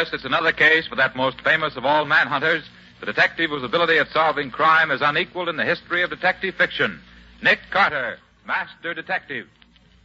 Yes, 0.00 0.14
it's 0.14 0.24
another 0.24 0.52
case 0.52 0.86
for 0.86 0.96
that 0.96 1.14
most 1.14 1.42
famous 1.42 1.76
of 1.76 1.84
all 1.84 2.06
manhunters, 2.06 2.62
the 3.00 3.04
detective 3.04 3.50
whose 3.50 3.62
ability 3.62 3.98
at 3.98 4.08
solving 4.08 4.50
crime 4.50 4.90
is 4.90 5.02
unequaled 5.02 5.50
in 5.50 5.58
the 5.58 5.64
history 5.66 6.02
of 6.02 6.08
detective 6.08 6.54
fiction. 6.54 7.02
Nick 7.42 7.58
Carter, 7.70 8.18
Master 8.46 8.94
Detective. 8.94 9.46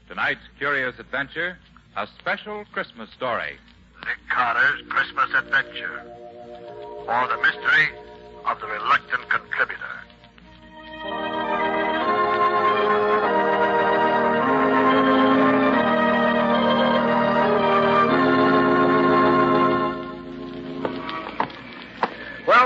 Tonight's 0.10 0.42
curious 0.58 1.00
adventure, 1.00 1.58
a 1.96 2.10
special 2.20 2.66
Christmas 2.74 3.10
story. 3.12 3.56
Nick 4.06 4.18
Carter's 4.30 4.82
Christmas 4.90 5.30
Adventure. 5.34 6.04
Or 7.08 7.30
the 7.30 7.38
mystery 7.42 7.88
of 8.44 8.60
the 8.60 8.68
reluctant 8.68 9.30
contributor. 9.30 10.05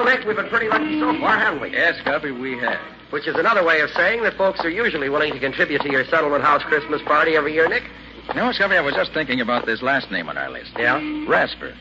Nick, 0.10 0.26
we've 0.26 0.36
been 0.36 0.50
pretty 0.50 0.68
lucky 0.68 1.00
so 1.00 1.16
far, 1.20 1.38
haven't 1.38 1.62
we? 1.62 1.70
Yes, 1.70 2.02
Guppy, 2.04 2.32
we 2.32 2.58
have. 2.58 2.80
Which 3.12 3.28
is 3.28 3.36
another 3.36 3.64
way 3.64 3.82
of 3.82 3.92
saying 3.92 4.24
that 4.24 4.34
folks 4.38 4.60
are 4.62 4.70
usually 4.70 5.08
willing 5.08 5.32
to 5.34 5.40
contribute 5.40 5.82
to 5.84 5.92
your 5.92 6.04
settlement 6.06 6.44
house 6.44 6.64
Christmas 6.64 7.00
party 7.04 7.36
every 7.36 7.54
year, 7.54 7.68
Nick. 7.68 7.84
You 8.30 8.34
know, 8.34 8.52
I 8.52 8.82
was 8.82 8.96
just 8.96 9.14
thinking 9.14 9.40
about 9.40 9.68
this 9.68 9.84
last 9.84 10.10
name 10.10 10.28
on 10.28 10.36
our 10.36 10.50
list. 10.50 10.72
Yeah? 10.80 11.00
Rasper. 11.28 11.76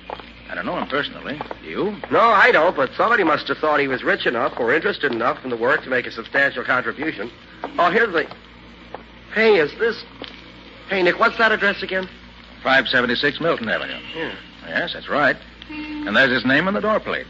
I 0.51 0.55
don't 0.55 0.67
know 0.67 0.77
him 0.77 0.89
personally. 0.89 1.41
Do 1.63 1.69
you? 1.71 1.97
No, 2.11 2.21
I 2.21 2.53
don't, 2.53 2.77
but 2.77 2.91
somebody 2.99 3.25
must 3.25 3.49
have 3.49 3.57
thought 3.59 3.81
he 3.81 3.89
was 3.89 4.03
rich 4.03 4.27
enough 4.27 4.53
or 4.61 4.75
interested 4.75 5.11
enough 5.11 5.43
in 5.43 5.49
the 5.49 5.57
work 5.57 5.83
to 5.85 5.89
make 5.89 6.07
a 6.07 6.11
substantial 6.11 6.65
contribution. 6.65 7.31
Oh, 7.79 7.91
here's 7.91 8.13
the. 8.13 8.27
Hey, 9.33 9.57
is 9.57 9.73
this. 9.79 10.05
Hey, 10.91 11.03
Nick, 11.03 11.19
what's 11.19 11.39
that 11.39 11.51
address 11.51 11.83
again? 11.83 12.07
576 12.63 13.41
Milton 13.41 13.71
Avenue. 13.71 13.99
Yeah. 14.15 14.35
Yes, 14.67 14.93
that's 14.93 15.09
right. 15.09 15.37
And 15.71 16.15
there's 16.15 16.33
his 16.33 16.45
name 16.45 16.69
on 16.69 16.75
the 16.75 16.81
door 16.81 17.01
plate. 17.01 17.27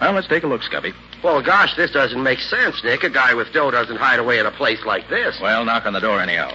Well, 0.00 0.12
let's 0.14 0.28
take 0.28 0.44
a 0.44 0.46
look, 0.46 0.62
Scubby. 0.62 0.94
Well, 1.22 1.42
gosh, 1.42 1.76
this 1.76 1.90
doesn't 1.90 2.22
make 2.22 2.38
sense, 2.38 2.82
Nick. 2.82 3.04
A 3.04 3.10
guy 3.10 3.34
with 3.34 3.52
dough 3.52 3.70
doesn't 3.70 3.96
hide 3.96 4.18
away 4.18 4.38
in 4.38 4.46
a 4.46 4.50
place 4.50 4.82
like 4.86 5.08
this. 5.10 5.38
Well, 5.40 5.64
knock 5.64 5.84
on 5.84 5.92
the 5.92 6.00
door 6.00 6.20
anyhow. 6.20 6.48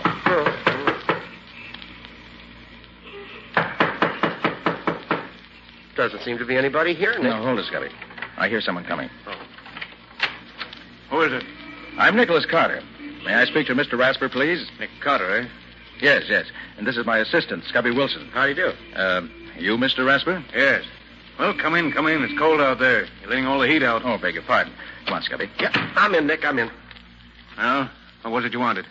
Doesn't 5.96 6.22
seem 6.24 6.38
to 6.40 6.46
be 6.46 6.58
anybody 6.58 6.94
here, 6.94 7.14
Nick. 7.14 7.24
No, 7.24 7.44
hold 7.44 7.60
it, 7.60 7.66
Scubby. 7.72 7.92
I 8.38 8.50
hear 8.50 8.62
someone 8.62 8.84
coming. 8.84 9.10
Who 11.10 11.22
is 11.22 11.32
it? 11.32 11.44
I'm 11.98 12.16
Nicholas 12.16 12.46
Carter. 12.46 12.82
May 13.24 13.34
I 13.34 13.46
speak 13.46 13.68
to 13.68 13.76
Mr. 13.76 13.98
Rasper, 13.98 14.28
please? 14.28 14.68
Nick 14.80 14.90
Carter, 15.02 15.42
eh? 15.42 15.48
Yes, 16.02 16.24
yes. 16.28 16.48
And 16.78 16.86
this 16.86 16.98
is 16.98 17.06
my 17.06 17.20
assistant, 17.20 17.64
Scubby 17.64 17.96
Wilson. 17.96 18.28
How 18.34 18.44
do 18.44 18.50
you 18.50 18.56
do? 18.56 18.72
Uh, 18.96 19.22
you, 19.58 19.78
Mr. 19.78 20.06
Rasper? 20.06 20.44
Yes. 20.54 20.84
Well, 21.40 21.54
come 21.54 21.76
in, 21.76 21.92
come 21.92 22.08
in. 22.08 22.24
It's 22.24 22.38
cold 22.38 22.62
out 22.62 22.80
there. 22.80 23.08
You're 23.22 23.30
letting 23.30 23.46
all 23.46 23.60
the 23.60 23.68
heat 23.68 23.84
out. 23.84 24.04
Oh, 24.06 24.18
beg 24.18 24.36
your 24.36 24.44
pardon. 24.44 24.74
Come 25.06 25.16
on, 25.16 25.22
Scubby. 25.22 25.50
Yeah, 25.60 25.72
I'm 25.96 26.16
in, 26.16 26.28
Nick. 26.28 26.46
I'm 26.46 26.58
in. 26.60 26.70
Well, 27.58 27.90
what 28.24 28.32
was 28.34 28.46
it 28.46 28.54
you 28.54 28.60
wanted? 28.60 28.86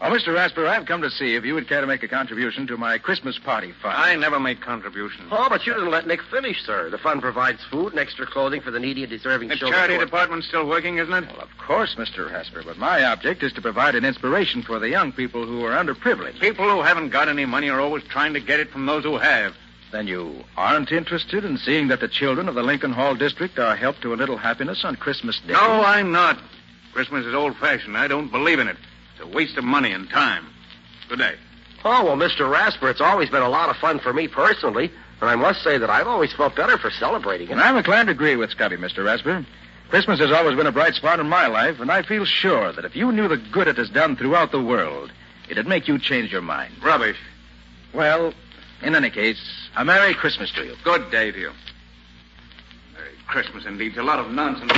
Oh, 0.00 0.10
Mr. 0.12 0.32
Rasper, 0.32 0.64
I've 0.64 0.86
come 0.86 1.02
to 1.02 1.10
see 1.10 1.34
if 1.34 1.44
you 1.44 1.54
would 1.54 1.66
care 1.68 1.80
to 1.80 1.86
make 1.88 2.04
a 2.04 2.08
contribution 2.08 2.68
to 2.68 2.76
my 2.76 2.98
Christmas 2.98 3.36
party 3.36 3.72
fund. 3.82 3.96
I 3.96 4.14
never 4.14 4.38
make 4.38 4.60
contributions. 4.60 5.28
Oh, 5.32 5.48
but 5.50 5.66
you 5.66 5.74
didn't 5.74 5.90
let 5.90 6.06
Nick 6.06 6.22
finish, 6.30 6.62
sir. 6.64 6.88
The 6.88 6.98
fund 6.98 7.20
provides 7.20 7.58
food 7.68 7.90
and 7.94 7.98
extra 7.98 8.24
clothing 8.24 8.60
for 8.60 8.70
the 8.70 8.78
needy 8.78 9.02
and 9.02 9.10
deserving 9.10 9.48
The 9.48 9.56
children. 9.56 9.76
charity 9.76 9.94
who 9.94 10.00
department's 10.04 10.46
still 10.46 10.68
working, 10.68 10.98
isn't 10.98 11.12
it? 11.12 11.26
Well, 11.32 11.40
of 11.40 11.48
course, 11.58 11.96
Mr. 11.96 12.30
Rasper, 12.30 12.62
but 12.64 12.78
my 12.78 13.02
object 13.06 13.42
is 13.42 13.52
to 13.54 13.60
provide 13.60 13.96
an 13.96 14.04
inspiration 14.04 14.62
for 14.62 14.78
the 14.78 14.88
young 14.88 15.10
people 15.10 15.44
who 15.44 15.64
are 15.64 15.72
underprivileged. 15.72 16.38
People 16.38 16.70
who 16.70 16.80
haven't 16.82 17.08
got 17.08 17.28
any 17.28 17.44
money 17.44 17.68
are 17.68 17.80
always 17.80 18.04
trying 18.04 18.34
to 18.34 18.40
get 18.40 18.60
it 18.60 18.70
from 18.70 18.86
those 18.86 19.02
who 19.02 19.16
have. 19.18 19.54
Then 19.90 20.06
you 20.06 20.44
aren't 20.56 20.92
interested 20.92 21.44
in 21.44 21.56
seeing 21.56 21.88
that 21.88 22.00
the 22.00 22.08
children 22.08 22.48
of 22.48 22.54
the 22.54 22.62
Lincoln 22.62 22.92
Hall 22.92 23.14
district 23.14 23.58
are 23.58 23.74
helped 23.74 24.02
to 24.02 24.12
a 24.12 24.16
little 24.16 24.36
happiness 24.36 24.84
on 24.84 24.96
Christmas 24.96 25.40
Day? 25.40 25.54
No, 25.54 25.82
I'm 25.82 26.12
not. 26.12 26.38
Christmas 26.92 27.24
is 27.24 27.34
old-fashioned. 27.34 27.96
I 27.96 28.06
don't 28.06 28.30
believe 28.30 28.58
in 28.58 28.68
it. 28.68 28.76
It's 29.12 29.24
a 29.24 29.26
waste 29.26 29.56
of 29.56 29.64
money 29.64 29.92
and 29.92 30.08
time. 30.10 30.46
Good 31.08 31.20
day. 31.20 31.36
Oh, 31.84 32.04
well, 32.04 32.16
Mr. 32.16 32.50
Rasper, 32.50 32.90
it's 32.90 33.00
always 33.00 33.30
been 33.30 33.42
a 33.42 33.48
lot 33.48 33.70
of 33.70 33.76
fun 33.76 33.98
for 33.98 34.12
me 34.12 34.28
personally, 34.28 34.90
and 35.20 35.30
I 35.30 35.36
must 35.36 35.62
say 35.62 35.78
that 35.78 35.88
I've 35.88 36.08
always 36.08 36.32
felt 36.34 36.56
better 36.56 36.76
for 36.76 36.90
celebrating 36.90 37.48
it. 37.48 37.52
And 37.52 37.60
I'm 37.60 37.76
inclined 37.76 38.08
to 38.08 38.12
agree 38.12 38.36
with 38.36 38.50
Scubby, 38.50 38.76
Mr. 38.76 39.04
Rasper. 39.04 39.46
Christmas 39.88 40.18
has 40.18 40.32
always 40.32 40.56
been 40.56 40.66
a 40.66 40.72
bright 40.72 40.96
spot 40.96 41.18
in 41.18 41.28
my 41.28 41.46
life, 41.46 41.80
and 41.80 41.90
I 41.90 42.02
feel 42.02 42.26
sure 42.26 42.72
that 42.72 42.84
if 42.84 42.94
you 42.94 43.10
knew 43.10 43.26
the 43.26 43.38
good 43.38 43.68
it 43.68 43.78
has 43.78 43.88
done 43.88 44.16
throughout 44.16 44.52
the 44.52 44.60
world, 44.60 45.10
it'd 45.48 45.66
make 45.66 45.88
you 45.88 45.98
change 45.98 46.30
your 46.30 46.42
mind. 46.42 46.74
Rubbish. 46.82 47.16
Well, 47.94 48.34
in 48.82 48.94
any 48.94 49.10
case, 49.10 49.40
a 49.76 49.84
Merry 49.84 50.14
Christmas 50.14 50.50
to 50.52 50.64
you. 50.64 50.74
Good 50.84 51.10
day 51.10 51.30
to 51.30 51.38
you. 51.38 51.52
Merry 52.94 53.12
Christmas, 53.26 53.64
indeed. 53.66 53.88
It's 53.88 53.98
a 53.98 54.02
lot 54.02 54.18
of 54.18 54.30
nonsense. 54.30 54.72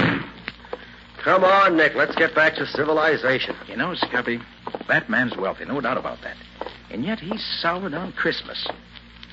Come 1.18 1.44
on, 1.44 1.76
Nick. 1.76 1.94
Let's 1.94 2.14
get 2.14 2.34
back 2.34 2.54
to 2.56 2.66
civilization. 2.66 3.54
You 3.68 3.76
know, 3.76 3.94
Scubby, 3.94 4.42
that 4.88 5.10
man's 5.10 5.36
wealthy, 5.36 5.66
no 5.66 5.80
doubt 5.80 5.98
about 5.98 6.22
that. 6.22 6.36
And 6.90 7.04
yet 7.04 7.20
he's 7.20 7.44
soured 7.60 7.94
on 7.94 8.12
Christmas. 8.12 8.66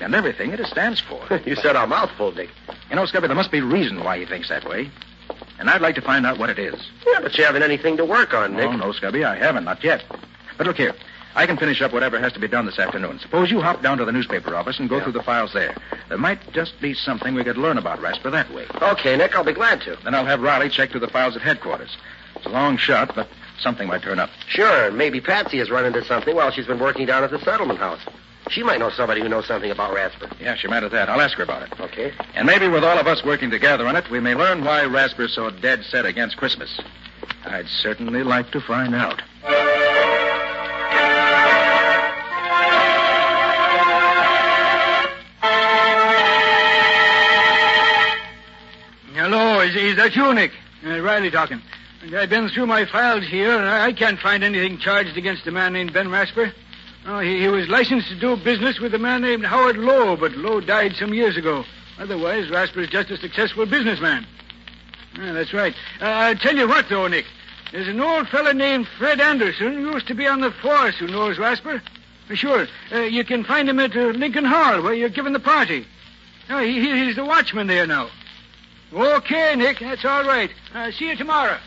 And 0.00 0.14
everything 0.14 0.52
it 0.52 0.64
stands 0.66 1.00
for. 1.00 1.26
you 1.46 1.56
said 1.56 1.76
a 1.76 1.86
mouthful, 1.86 2.32
Nick. 2.32 2.50
You 2.90 2.96
know, 2.96 3.04
Scubby, 3.04 3.26
there 3.26 3.34
must 3.34 3.50
be 3.50 3.58
a 3.58 3.64
reason 3.64 4.04
why 4.04 4.18
he 4.18 4.26
thinks 4.26 4.48
that 4.48 4.68
way. 4.68 4.90
And 5.58 5.68
I'd 5.68 5.80
like 5.80 5.96
to 5.96 6.02
find 6.02 6.24
out 6.24 6.38
what 6.38 6.50
it 6.50 6.58
is. 6.58 6.74
Yeah, 7.06 7.20
but 7.20 7.36
you 7.36 7.44
haven't 7.44 7.62
anything 7.62 7.96
to 7.96 8.04
work 8.04 8.32
on, 8.32 8.54
Nick. 8.54 8.68
Oh, 8.68 8.76
no, 8.76 8.92
Scubby, 8.92 9.24
I 9.24 9.36
haven't, 9.36 9.64
not 9.64 9.82
yet. 9.82 10.04
But 10.56 10.66
look 10.66 10.76
here. 10.76 10.94
I 11.34 11.46
can 11.46 11.56
finish 11.56 11.80
up 11.82 11.92
whatever 11.92 12.18
has 12.18 12.32
to 12.32 12.40
be 12.40 12.48
done 12.48 12.66
this 12.66 12.78
afternoon. 12.78 13.18
Suppose 13.20 13.50
you 13.50 13.60
hop 13.60 13.82
down 13.82 13.98
to 13.98 14.04
the 14.04 14.12
newspaper 14.12 14.54
office 14.56 14.78
and 14.78 14.88
go 14.88 14.96
Yeah. 14.96 15.02
through 15.04 15.12
the 15.12 15.22
files 15.22 15.52
there. 15.52 15.74
There 16.08 16.18
might 16.18 16.52
just 16.52 16.80
be 16.80 16.94
something 16.94 17.34
we 17.34 17.44
could 17.44 17.58
learn 17.58 17.78
about 17.78 18.00
Rasper 18.00 18.30
that 18.30 18.52
way. 18.52 18.66
Okay, 18.82 19.16
Nick, 19.16 19.36
I'll 19.36 19.44
be 19.44 19.52
glad 19.52 19.80
to. 19.82 19.96
Then 20.02 20.14
I'll 20.14 20.24
have 20.24 20.40
Riley 20.40 20.68
check 20.68 20.90
through 20.90 21.00
the 21.00 21.08
files 21.08 21.36
at 21.36 21.42
headquarters. 21.42 21.96
It's 22.36 22.46
a 22.46 22.50
long 22.50 22.76
shot, 22.76 23.14
but 23.14 23.28
something 23.60 23.86
might 23.88 24.02
turn 24.02 24.18
up. 24.18 24.30
Sure, 24.48 24.90
maybe 24.90 25.20
Patsy 25.20 25.58
has 25.58 25.70
run 25.70 25.84
into 25.84 26.04
something 26.04 26.34
while 26.34 26.50
she's 26.50 26.66
been 26.66 26.78
working 26.78 27.06
down 27.06 27.22
at 27.24 27.30
the 27.30 27.38
settlement 27.40 27.78
house. 27.78 28.00
She 28.50 28.62
might 28.62 28.78
know 28.78 28.88
somebody 28.90 29.20
who 29.20 29.28
knows 29.28 29.46
something 29.46 29.70
about 29.70 29.92
Rasper. 29.92 30.28
Yeah, 30.40 30.54
she 30.54 30.68
might 30.68 30.82
at 30.82 30.90
that. 30.92 31.08
I'll 31.10 31.20
ask 31.20 31.36
her 31.36 31.42
about 31.44 31.62
it. 31.62 31.72
Okay. 31.80 32.12
And 32.34 32.46
maybe 32.46 32.66
with 32.66 32.82
all 32.82 32.98
of 32.98 33.06
us 33.06 33.22
working 33.22 33.50
together 33.50 33.86
on 33.86 33.94
it, 33.96 34.08
we 34.10 34.20
may 34.20 34.34
learn 34.34 34.64
why 34.64 34.84
Rasper's 34.84 35.34
so 35.34 35.50
dead 35.50 35.84
set 35.84 36.06
against 36.06 36.36
Christmas. 36.38 36.80
I'd 37.44 37.68
certainly 37.68 38.22
like 38.22 38.50
to 38.52 38.60
find 38.60 38.94
out. 38.94 39.20
Is, 49.70 49.76
is 49.76 49.96
that 49.96 50.14
you, 50.16 50.32
Nick? 50.34 50.52
Uh, 50.86 51.00
Riley 51.00 51.30
talking. 51.30 51.60
I've 52.14 52.30
been 52.30 52.48
through 52.48 52.66
my 52.66 52.84
files 52.84 53.24
here, 53.26 53.50
and 53.56 53.68
I 53.68 53.92
can't 53.92 54.20
find 54.20 54.44
anything 54.44 54.78
charged 54.78 55.16
against 55.16 55.46
a 55.46 55.50
man 55.50 55.72
named 55.72 55.92
Ben 55.92 56.10
Rasper. 56.10 56.52
Oh, 57.06 57.18
he, 57.20 57.40
he 57.40 57.48
was 57.48 57.68
licensed 57.68 58.08
to 58.08 58.14
do 58.20 58.36
business 58.36 58.78
with 58.78 58.94
a 58.94 58.98
man 58.98 59.22
named 59.22 59.44
Howard 59.44 59.76
Lowe, 59.76 60.16
but 60.16 60.32
Lowe 60.32 60.60
died 60.60 60.94
some 60.96 61.12
years 61.12 61.36
ago. 61.36 61.64
Otherwise, 61.98 62.50
Rasper's 62.50 62.88
just 62.88 63.10
a 63.10 63.16
successful 63.16 63.66
businessman. 63.66 64.26
Yeah, 65.18 65.32
that's 65.32 65.52
right. 65.52 65.74
Uh, 66.00 66.04
I'll 66.04 66.36
tell 66.36 66.56
you 66.56 66.68
what, 66.68 66.88
though, 66.88 67.08
Nick. 67.08 67.24
There's 67.72 67.88
an 67.88 68.00
old 68.00 68.28
fellow 68.28 68.52
named 68.52 68.86
Fred 68.98 69.20
Anderson 69.20 69.74
who 69.74 69.92
used 69.92 70.06
to 70.08 70.14
be 70.14 70.26
on 70.26 70.40
the 70.40 70.52
force 70.52 70.96
who 70.98 71.06
knows 71.08 71.38
Rasper. 71.38 71.82
Uh, 72.30 72.34
Sure. 72.34 72.66
Uh, 72.92 73.00
you 73.00 73.24
can 73.24 73.42
find 73.42 73.68
him 73.68 73.80
at 73.80 73.96
uh, 73.96 74.00
Lincoln 74.10 74.44
Hall, 74.44 74.82
where 74.82 74.92
you're 74.94 75.08
giving 75.08 75.32
the 75.32 75.40
party. 75.40 75.86
Oh, 76.50 76.58
he, 76.62 76.78
he- 76.80 77.04
he's 77.06 77.16
the 77.16 77.24
watchman 77.24 77.66
there 77.66 77.86
now. 77.86 78.10
Okay, 78.92 79.54
Nick, 79.54 79.80
that's 79.80 80.04
all 80.04 80.24
right. 80.24 80.50
Uh, 80.74 80.90
see 80.90 81.08
you 81.08 81.16
tomorrow. 81.16 81.58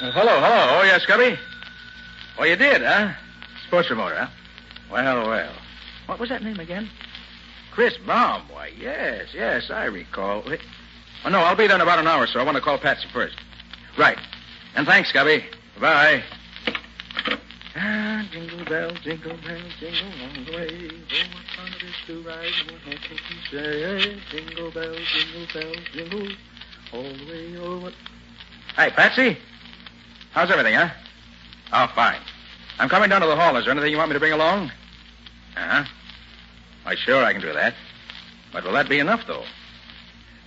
Uh, 0.00 0.10
hello, 0.12 0.40
hello. 0.40 0.78
Oh, 0.78 0.82
yes, 0.84 1.04
Scubby? 1.06 1.38
Oh, 2.38 2.44
you 2.44 2.56
did, 2.56 2.82
huh? 2.82 3.12
Sports 3.66 3.90
remoter, 3.90 4.16
huh? 4.16 4.28
Well, 4.90 5.28
well. 5.28 5.52
What 6.06 6.18
was 6.18 6.30
that 6.30 6.42
name 6.42 6.58
again? 6.60 6.88
Chris 7.72 7.96
Baum. 8.06 8.42
Why, 8.50 8.70
yes, 8.78 9.28
yes, 9.34 9.70
I 9.70 9.84
recall. 9.84 10.42
Wait. 10.46 10.60
Oh, 11.24 11.30
no, 11.30 11.40
I'll 11.40 11.56
be 11.56 11.66
there 11.66 11.76
in 11.76 11.82
about 11.82 11.98
an 11.98 12.06
hour, 12.06 12.26
sir. 12.26 12.40
I 12.40 12.42
want 12.42 12.56
to 12.56 12.62
call 12.62 12.78
Patsy 12.78 13.06
first. 13.12 13.36
Right. 13.98 14.18
And 14.76 14.86
thanks, 14.86 15.12
Scubby. 15.12 15.44
Bye. 15.80 16.22
Jingle 18.30 18.64
bells, 18.64 18.98
jingle 19.00 19.36
bells, 19.36 19.72
jingle 19.80 20.08
all 20.22 20.44
the 20.44 20.52
way. 20.52 20.90
Oh, 20.90 21.24
what 21.32 21.44
fun 21.56 21.68
it 21.68 21.82
is 21.82 21.94
to 22.06 22.22
ride 22.22 22.52
in 22.68 22.74
a 22.74 22.78
horse-open 22.78 23.38
sleigh. 23.50 24.20
Jingle 24.30 24.70
bells, 24.70 24.98
jingle 25.12 25.46
bells, 25.52 25.76
jingle 25.92 26.28
all 26.92 27.02
the 27.02 27.26
way. 27.26 27.56
Oh, 27.58 27.78
what... 27.80 27.92
Hey, 28.76 28.90
Patsy. 28.90 29.38
How's 30.32 30.50
everything, 30.50 30.74
huh? 30.74 30.88
Oh, 31.72 31.86
fine. 31.94 32.20
I'm 32.78 32.88
coming 32.88 33.08
down 33.08 33.20
to 33.20 33.26
the 33.26 33.36
hall. 33.36 33.56
Is 33.56 33.64
there 33.64 33.72
anything 33.72 33.90
you 33.90 33.98
want 33.98 34.10
me 34.10 34.14
to 34.14 34.20
bring 34.20 34.32
along? 34.32 34.70
Uh-huh. 35.56 35.84
Why, 36.82 36.94
sure, 36.96 37.24
I 37.24 37.32
can 37.32 37.42
do 37.42 37.52
that. 37.52 37.74
But 38.52 38.64
will 38.64 38.72
that 38.72 38.88
be 38.88 38.98
enough, 38.98 39.26
though? 39.26 39.44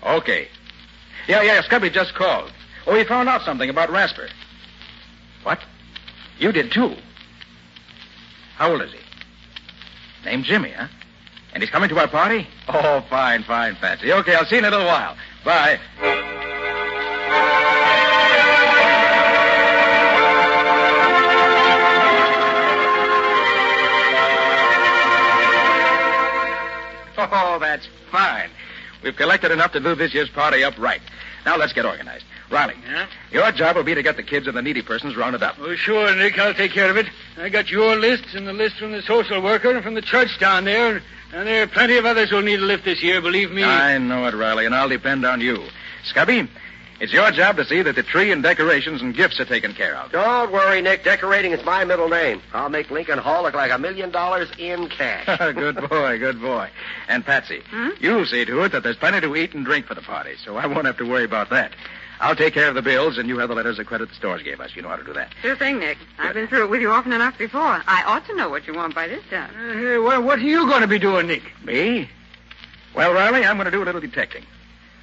Okay. 0.03 0.47
Yeah, 1.27 1.41
yeah, 1.41 1.61
Scubby 1.61 1.91
just 1.91 2.13
called. 2.13 2.51
Oh, 2.85 2.95
he 2.95 3.03
found 3.03 3.29
out 3.29 3.43
something 3.43 3.69
about 3.69 3.89
Rasper. 3.89 4.29
What? 5.43 5.59
You 6.39 6.51
did 6.51 6.71
too? 6.71 6.95
How 8.57 8.71
old 8.71 8.81
is 8.81 8.91
he? 8.91 8.97
Named 10.25 10.43
Jimmy, 10.43 10.71
huh? 10.71 10.87
And 11.53 11.61
he's 11.61 11.69
coming 11.69 11.89
to 11.89 11.99
our 11.99 12.07
party? 12.07 12.47
Oh, 12.67 13.05
fine, 13.07 13.43
fine, 13.43 13.75
Patsy. 13.75 14.11
Okay, 14.11 14.33
I'll 14.33 14.45
see 14.45 14.55
you 14.55 14.59
in 14.59 14.65
a 14.65 14.71
little 14.71 14.87
while. 14.87 15.15
Bye. 15.45 15.79
Oh, 27.19 27.59
that's 27.59 27.87
fine. 28.11 28.49
We've 29.03 29.15
collected 29.15 29.51
enough 29.51 29.71
to 29.73 29.79
do 29.79 29.93
this 29.93 30.13
year's 30.13 30.29
party 30.29 30.63
up 30.63 30.77
right. 30.79 31.01
Now 31.45 31.57
let's 31.57 31.73
get 31.73 31.85
organized. 31.85 32.25
Riley, 32.49 32.75
Yeah? 32.89 33.07
your 33.31 33.51
job 33.51 33.75
will 33.75 33.83
be 33.83 33.93
to 33.95 34.01
get 34.03 34.15
the 34.15 34.23
kids 34.23 34.47
and 34.47 34.55
the 34.55 34.61
needy 34.61 34.81
persons 34.81 35.15
rounded 35.17 35.43
up. 35.43 35.57
Oh, 35.59 35.75
sure, 35.75 36.15
Nick. 36.15 36.39
I'll 36.39 36.53
take 36.53 36.71
care 36.71 36.89
of 36.89 36.97
it. 36.97 37.07
I 37.37 37.49
got 37.49 37.69
your 37.69 37.95
list 37.97 38.33
and 38.33 38.47
the 38.47 38.53
list 38.53 38.77
from 38.77 38.91
the 38.93 39.01
social 39.01 39.41
worker 39.41 39.71
and 39.71 39.83
from 39.83 39.95
the 39.95 40.01
church 40.01 40.39
down 40.39 40.63
there. 40.63 41.01
And 41.33 41.45
there 41.47 41.63
are 41.63 41.67
plenty 41.67 41.97
of 41.97 42.05
others 42.05 42.29
who'll 42.29 42.41
need 42.41 42.59
a 42.59 42.65
lift 42.65 42.85
this 42.85 43.03
year, 43.03 43.21
believe 43.21 43.51
me. 43.51 43.63
I 43.63 43.97
know 43.97 44.25
it, 44.27 44.33
Riley, 44.33 44.65
and 44.65 44.73
I'll 44.73 44.87
depend 44.87 45.25
on 45.25 45.41
you. 45.41 45.61
Scubby, 46.09 46.47
it's 47.01 47.11
your 47.11 47.29
job 47.31 47.57
to 47.57 47.65
see 47.65 47.81
that 47.81 47.95
the 47.95 48.01
tree 48.01 48.31
and 48.31 48.41
decorations 48.41 49.01
and 49.01 49.13
gifts 49.13 49.39
are 49.39 49.45
taken 49.45 49.73
care 49.73 49.95
of. 49.97 50.11
Don't 50.11 50.51
worry, 50.51 50.81
Nick. 50.81 51.03
Decorating 51.03 51.51
is 51.51 51.63
my 51.65 51.83
middle 51.83 52.07
name. 52.07 52.41
I'll 52.53 52.69
make 52.69 52.89
Lincoln 52.89 53.19
Hall 53.19 53.43
look 53.43 53.53
like 53.53 53.71
a 53.71 53.77
million 53.77 54.09
dollars 54.09 54.49
in 54.57 54.87
cash. 54.87 55.25
good 55.53 55.75
boy, 55.89 56.17
good 56.17 56.41
boy. 56.41 56.69
And 57.09 57.25
Patsy, 57.25 57.61
hmm? 57.69 57.89
you'll 57.99 58.25
see 58.25 58.45
to 58.45 58.61
it 58.63 58.71
that 58.71 58.83
there's 58.83 58.95
plenty 58.95 59.19
to 59.21 59.35
eat 59.35 59.53
and 59.53 59.65
drink 59.65 59.85
for 59.85 59.95
the 59.95 60.01
party, 60.01 60.35
so 60.43 60.55
I 60.55 60.65
won't 60.65 60.85
have 60.85 60.97
to 60.97 61.05
worry 61.05 61.25
about 61.25 61.49
that. 61.51 61.73
I'll 62.19 62.35
take 62.35 62.53
care 62.53 62.67
of 62.67 62.75
the 62.75 62.81
bills, 62.81 63.17
and 63.17 63.29
you 63.29 63.37
have 63.37 63.49
the 63.49 63.55
letters 63.55 63.77
of 63.77 63.85
credit 63.85 64.09
the 64.09 64.15
stores 64.15 64.41
gave 64.41 64.59
us. 64.59 64.75
You 64.75 64.81
know 64.81 64.89
how 64.89 64.95
to 64.95 65.03
do 65.03 65.13
that. 65.13 65.33
Sure 65.41 65.55
thing, 65.55 65.79
Nick. 65.79 65.97
I've 66.17 66.33
been 66.33 66.47
through 66.47 66.63
it 66.63 66.69
with 66.69 66.81
you 66.81 66.91
often 66.91 67.13
enough 67.13 67.37
before. 67.37 67.83
I 67.87 68.03
ought 68.05 68.25
to 68.27 68.35
know 68.35 68.49
what 68.49 68.65
you 68.65 68.73
want 68.73 68.95
by 68.95 69.07
this 69.07 69.23
time. 69.29 69.49
Uh, 69.55 69.73
hey, 69.73 69.97
what, 69.99 70.23
what 70.23 70.39
are 70.39 70.43
you 70.43 70.67
going 70.67 70.81
to 70.81 70.87
be 70.87 70.99
doing, 70.99 71.27
Nick? 71.27 71.43
Me? 71.63 72.09
Well, 72.95 73.13
Riley, 73.13 73.45
I'm 73.45 73.57
going 73.57 73.65
to 73.65 73.71
do 73.71 73.83
a 73.83 73.85
little 73.85 74.01
detecting. 74.01 74.43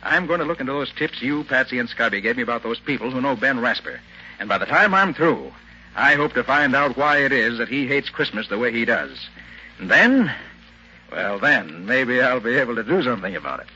I'm 0.03 0.27
going 0.27 0.41
to 0.41 0.45
look 0.45 0.61
into 0.61 0.73
those 0.73 0.93
tips 0.93 1.23
you, 1.23 1.45
Patsy, 1.45 1.79
and 1.79 1.89
Scubby 1.89 2.21
gave 2.21 2.37
me 2.37 2.43
about 2.43 2.63
those 2.63 2.81
people 2.81 3.11
who 3.11 3.21
know 3.21 3.37
Ben 3.37 3.61
Rasper. 3.61 4.01
And 4.39 4.49
by 4.49 4.59
the 4.59 4.67
time 4.67 4.93
I'm 4.93 5.15
through, 5.15 5.53
I 5.95 6.15
hope 6.15 6.33
to 6.35 6.43
find 6.43 6.75
out 6.75 6.97
why 6.97 7.19
it 7.19 7.33
is 7.33 7.59
that 7.59 7.69
he 7.69 7.87
hates 7.87 8.11
Christmas 8.11 8.49
the 8.49 8.59
way 8.59 8.73
he 8.73 8.85
does. 8.85 9.29
And 9.79 9.91
then, 9.91 10.35
well, 11.13 11.39
then, 11.39 11.87
maybe 11.87 12.21
I'll 12.21 12.41
be 12.41 12.57
able 12.57 12.75
to 12.75 12.83
do 12.83 13.03
something 13.03 13.37
about 13.37 13.61
it. 13.61 13.67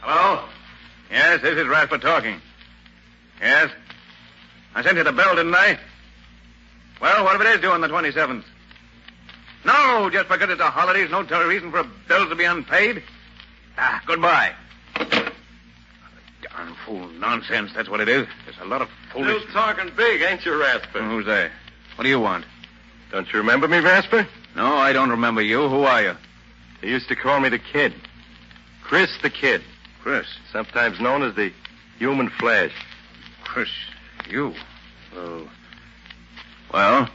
Hello? 0.00 0.44
Yes, 1.10 1.42
this 1.42 1.56
is 1.56 1.66
Rasper 1.66 1.98
talking. 1.98 2.40
Yes? 3.40 3.70
I 4.74 4.82
sent 4.82 4.96
you 4.96 5.04
the 5.04 5.12
bill, 5.12 5.34
didn't 5.34 5.54
I? 5.54 5.78
Well, 7.00 7.24
what 7.24 7.34
if 7.36 7.40
it 7.40 7.46
is 7.48 7.60
due 7.60 7.70
on 7.70 7.80
the 7.80 7.88
27th? 7.88 8.44
No, 9.64 10.08
just 10.10 10.28
because 10.28 10.48
it's 10.50 10.60
a 10.60 10.70
holiday 10.70 11.02
is 11.02 11.10
no 11.10 11.22
reason 11.22 11.72
for 11.72 11.84
bills 12.06 12.28
to 12.28 12.36
be 12.36 12.44
unpaid. 12.44 13.02
Ah, 13.76 14.00
goodbye. 14.06 14.52
Darn 14.94 16.74
fool 16.86 17.08
nonsense, 17.18 17.72
that's 17.74 17.88
what 17.88 18.00
it 18.00 18.08
is. 18.08 18.28
There's 18.44 18.58
a 18.60 18.64
lot 18.64 18.82
of 18.82 18.88
foolish... 19.12 19.42
Still 19.42 19.52
talking 19.52 19.90
big, 19.96 20.22
ain't 20.22 20.44
you, 20.46 20.56
Rasper? 20.60 21.02
Who's 21.02 21.26
there? 21.26 21.50
What 21.98 22.04
do 22.04 22.10
you 22.10 22.20
want? 22.20 22.44
Don't 23.10 23.26
you 23.32 23.40
remember 23.40 23.66
me, 23.66 23.78
Rasper? 23.80 24.24
No, 24.54 24.76
I 24.76 24.92
don't 24.92 25.10
remember 25.10 25.42
you. 25.42 25.68
Who 25.68 25.82
are 25.82 26.00
you? 26.00 26.16
They 26.80 26.86
used 26.90 27.08
to 27.08 27.16
call 27.16 27.40
me 27.40 27.48
the 27.48 27.58
Kid. 27.58 27.92
Chris 28.84 29.10
the 29.20 29.30
Kid, 29.30 29.62
Chris. 30.00 30.28
sometimes 30.52 31.00
known 31.00 31.24
as 31.24 31.34
the 31.34 31.52
Human 31.98 32.28
Flash. 32.30 32.70
Chris, 33.42 33.68
you. 34.30 34.54
Oh. 35.16 35.50
Well, 36.72 37.08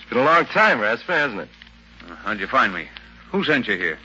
It's 0.00 0.08
been 0.08 0.18
a 0.18 0.24
long 0.24 0.46
time, 0.46 0.80
Rasper, 0.80 1.12
hasn't 1.12 1.40
it? 1.42 1.48
uh, 2.10 2.16
how'd 2.16 2.40
you 2.40 2.48
find 2.48 2.74
me? 2.74 2.88
Who 3.30 3.44
sent 3.44 3.68
you 3.68 3.76
here? 3.76 3.96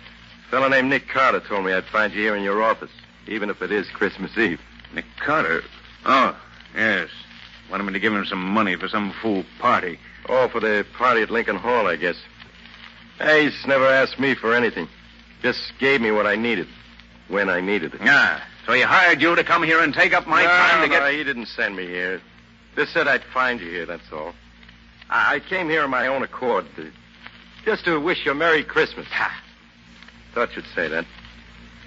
A 0.47 0.51
fellow 0.51 0.67
named 0.69 0.89
Nick 0.91 1.07
Carter 1.09 1.39
told 1.39 1.65
me 1.65 1.74
I'd 1.74 1.85
find 1.85 2.13
you 2.13 2.19
here 2.21 2.35
in 2.35 2.44
your 2.44 2.62
office, 2.62 2.91
even 3.27 3.50
if 3.50 3.63
it 3.63 3.71
is 3.71 3.88
Christmas 3.89 4.38
Eve. 4.38 4.62
Nick 4.94 5.06
Carter. 5.19 5.63
Oh, 6.06 6.38
yes. 6.75 7.09
Wanted 7.71 7.85
me 7.85 7.94
to 7.94 8.00
give 8.00 8.13
him 8.13 8.25
some 8.25 8.44
money 8.44 8.75
for 8.75 8.89
some 8.89 9.13
fool 9.21 9.45
party. 9.59 9.97
Oh, 10.27 10.50
for 10.50 10.59
the 10.59 10.85
party 10.97 11.21
at 11.21 11.31
Lincoln 11.31 11.56
Hall, 11.56 11.88
I 11.88 11.95
guess. 11.95 12.18
He's 13.18 13.65
never 13.65 13.88
asked 13.88 14.19
me 14.19 14.35
for 14.35 14.53
anything. 14.53 14.89
Just 15.41 15.71
gave 15.79 16.01
me 16.01 16.12
what 16.12 16.27
I 16.27 16.35
needed 16.35 16.68
when 17.29 17.50
I 17.50 17.62
needed 17.62 17.94
it. 17.94 18.01
Ah, 18.03 18.45
so 18.65 18.73
he 18.73 18.81
hired 18.81 19.21
you 19.21 19.35
to 19.38 19.44
come 19.44 19.63
here 19.63 19.81
and 19.81 19.94
take 19.94 20.13
up 20.13 20.27
my 20.27 20.44
no, 20.44 20.50
time 20.50 20.81
to 20.81 20.88
no, 20.88 21.00
get. 21.00 21.13
he 21.13 21.23
didn't 21.23 21.45
send 21.45 21.75
me 21.77 21.88
here. 21.88 22.21
Just 22.75 22.91
said 22.91 23.07
I'd 23.07 23.23
find 23.23 23.62
you 23.62 23.69
here, 23.69 23.85
that's 23.85 24.12
all. 24.12 24.33
I, 25.09 25.35
I 25.35 25.39
came 25.39 25.69
here 25.69 25.85
of 25.85 25.89
my 25.89 26.07
own 26.07 26.24
accord. 26.24 26.65
To, 26.75 26.91
just 27.63 27.85
to 27.85 28.00
wish 28.01 28.25
you 28.25 28.31
a 28.31 28.35
Merry 28.35 28.65
Christmas. 28.65 29.07
Ha! 29.07 29.44
Thought 30.33 30.56
you'd 30.57 30.65
say 30.75 30.89
that. 30.89 31.06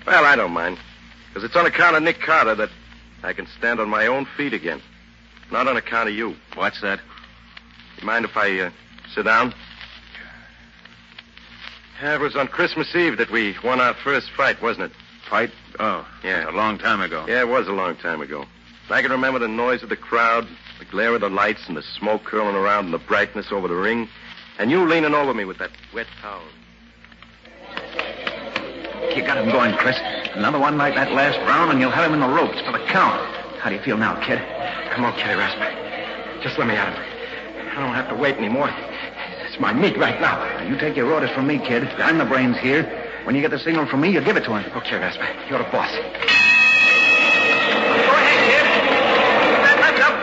Well, 0.06 0.24
I 0.24 0.34
don't 0.34 0.52
mind. 0.52 0.78
Because 1.28 1.44
it's 1.44 1.56
on 1.56 1.66
account 1.66 1.96
of 1.96 2.02
Nick 2.02 2.20
Carter 2.20 2.54
that 2.54 2.70
I 3.22 3.34
can 3.34 3.46
stand 3.58 3.80
on 3.80 3.88
my 3.90 4.06
own 4.06 4.26
feet 4.36 4.54
again. 4.54 4.80
Not 5.50 5.68
on 5.68 5.76
account 5.76 6.08
of 6.08 6.14
you. 6.14 6.34
What's 6.54 6.80
that? 6.80 7.00
You 8.00 8.06
mind 8.06 8.24
if 8.24 8.36
I 8.36 8.58
uh, 8.60 8.70
sit 9.14 9.24
down? 9.24 9.54
Yeah, 12.02 12.14
it 12.16 12.20
was 12.20 12.36
on 12.36 12.48
Christmas 12.48 12.94
Eve 12.94 13.18
that 13.18 13.30
we 13.30 13.54
won 13.62 13.80
our 13.80 13.94
first 13.94 14.30
fight, 14.36 14.60
wasn't 14.60 14.90
it? 14.90 14.92
Fight? 15.28 15.50
Oh, 15.78 16.06
Yeah. 16.22 16.50
A 16.50 16.52
long 16.52 16.76
time 16.78 17.00
ago. 17.00 17.24
Yeah, 17.28 17.40
it 17.40 17.48
was 17.48 17.68
a 17.68 17.72
long 17.72 17.96
time 17.96 18.20
ago. 18.20 18.44
I 18.90 19.00
can 19.00 19.10
remember 19.12 19.38
the 19.38 19.48
noise 19.48 19.82
of 19.82 19.88
the 19.88 19.96
crowd, 19.96 20.46
the 20.78 20.84
glare 20.84 21.14
of 21.14 21.22
the 21.22 21.30
lights, 21.30 21.62
and 21.68 21.76
the 21.76 21.82
smoke 21.82 22.24
curling 22.24 22.54
around, 22.56 22.86
and 22.86 22.94
the 22.94 22.98
brightness 22.98 23.46
over 23.50 23.66
the 23.68 23.74
ring, 23.74 24.08
and 24.58 24.70
you 24.70 24.86
leaning 24.86 25.14
over 25.14 25.32
me 25.32 25.44
with 25.46 25.56
that 25.58 25.70
wet 25.94 26.06
towel. 26.20 26.42
You 29.14 29.22
got 29.22 29.38
him 29.38 29.50
going, 29.50 29.74
Chris. 29.76 29.96
Another 30.34 30.58
one 30.58 30.76
like 30.76 30.94
that 30.96 31.12
last 31.12 31.38
round, 31.48 31.70
and 31.70 31.80
you'll 31.80 31.90
have 31.92 32.04
him 32.06 32.14
in 32.14 32.20
the 32.20 32.28
ropes 32.28 32.60
for 32.60 32.72
the 32.72 32.84
count. 32.88 33.20
How 33.60 33.70
do 33.70 33.76
you 33.76 33.82
feel 33.82 33.96
now, 33.96 34.16
kid? 34.26 34.38
I'm 34.90 35.04
okay, 35.14 35.34
Rasper. 35.34 35.68
Just 36.42 36.58
let 36.58 36.66
me 36.68 36.76
out 36.76 36.88
of 36.88 36.94
him. 36.94 37.04
I 37.76 37.80
don't 37.80 37.94
have 37.94 38.08
to 38.10 38.14
wait 38.14 38.36
anymore. 38.36 38.68
It's 39.48 39.58
my 39.58 39.72
meat 39.72 39.96
right 39.96 40.20
now. 40.20 40.62
You 40.68 40.76
take 40.76 40.96
your 40.96 41.12
orders 41.12 41.30
from 41.30 41.46
me, 41.46 41.58
kid. 41.58 41.84
I'm 41.98 42.18
the 42.18 42.24
brains 42.24 42.58
here. 42.58 42.84
When 43.24 43.34
you 43.34 43.40
get 43.40 43.50
the 43.50 43.58
signal 43.58 43.86
from 43.86 44.00
me, 44.02 44.10
you 44.10 44.20
give 44.20 44.36
it 44.36 44.44
to 44.44 44.54
him. 44.54 44.64
Oh, 44.74 44.78
okay, 44.78 44.98
Rasper. 44.98 45.26
You're 45.48 45.58
the 45.58 45.64
boss. 45.70 45.90
Go 45.90 46.02
ahead, 48.12 48.38
kid. 48.44 48.66
Keep 49.64 49.80
left 49.80 50.00
up. 50.04 50.14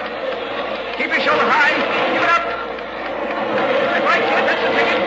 Keep 0.97 1.09
your 1.09 1.21
shoulder 1.25 1.47
high. 1.49 1.73
Keep 2.13 2.21
it 2.21 2.29
up. 2.29 2.45
That's 3.89 4.05
right, 4.05 4.21
kid. 4.21 4.43
That's 4.45 4.61
the 4.61 4.71
ticket. 4.77 4.99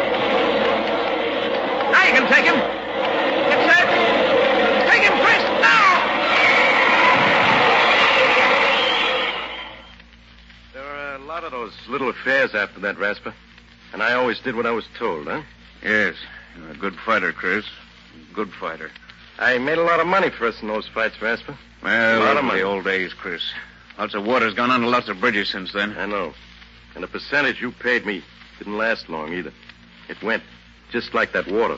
Now 1.92 2.02
you 2.04 2.12
can 2.12 2.26
take 2.28 2.44
him. 2.44 2.74
Lot 11.45 11.53
of 11.53 11.61
those 11.61 11.89
little 11.89 12.09
affairs 12.09 12.55
after 12.55 12.81
that, 12.81 12.99
Rasper. 12.99 13.35
And 13.93 14.03
I 14.03 14.15
always 14.15 14.41
did 14.41 14.57
what 14.57 14.65
I 14.65 14.71
was 14.71 14.87
told, 14.99 15.27
huh? 15.27 15.43
Yes. 15.83 16.15
You're 16.57 16.71
a 16.71 16.75
good 16.77 16.97
fighter, 17.05 17.33
Chris. 17.35 17.67
Good 18.33 18.51
fighter. 18.55 18.91
I 19.39 19.59
made 19.59 19.77
a 19.77 19.83
lot 19.83 20.01
of 20.01 20.07
money 20.07 20.31
for 20.31 20.47
us 20.47 20.63
in 20.63 20.69
those 20.69 20.89
fights, 20.89 21.21
Rasper. 21.21 21.55
Well, 21.83 22.23
A 22.23 22.25
lot 22.25 22.39
of 22.39 22.45
money. 22.45 22.61
the 22.61 22.67
old 22.67 22.85
days, 22.85 23.13
Chris. 23.13 23.43
Lots 23.99 24.15
of 24.15 24.25
water's 24.25 24.55
gone 24.55 24.71
under 24.71 24.87
lots 24.87 25.09
of 25.11 25.21
bridges 25.21 25.51
since 25.51 25.71
then. 25.75 25.95
I 25.99 26.07
know. 26.07 26.33
And 26.95 27.05
the 27.05 27.09
percentage 27.09 27.61
you 27.61 27.73
paid 27.73 28.07
me 28.07 28.25
didn't 28.59 28.79
last 28.79 29.11
long 29.11 29.35
either. 29.35 29.53
It 30.09 30.23
went 30.23 30.43
just 30.93 31.13
like 31.13 31.33
that 31.35 31.47
water. 31.51 31.77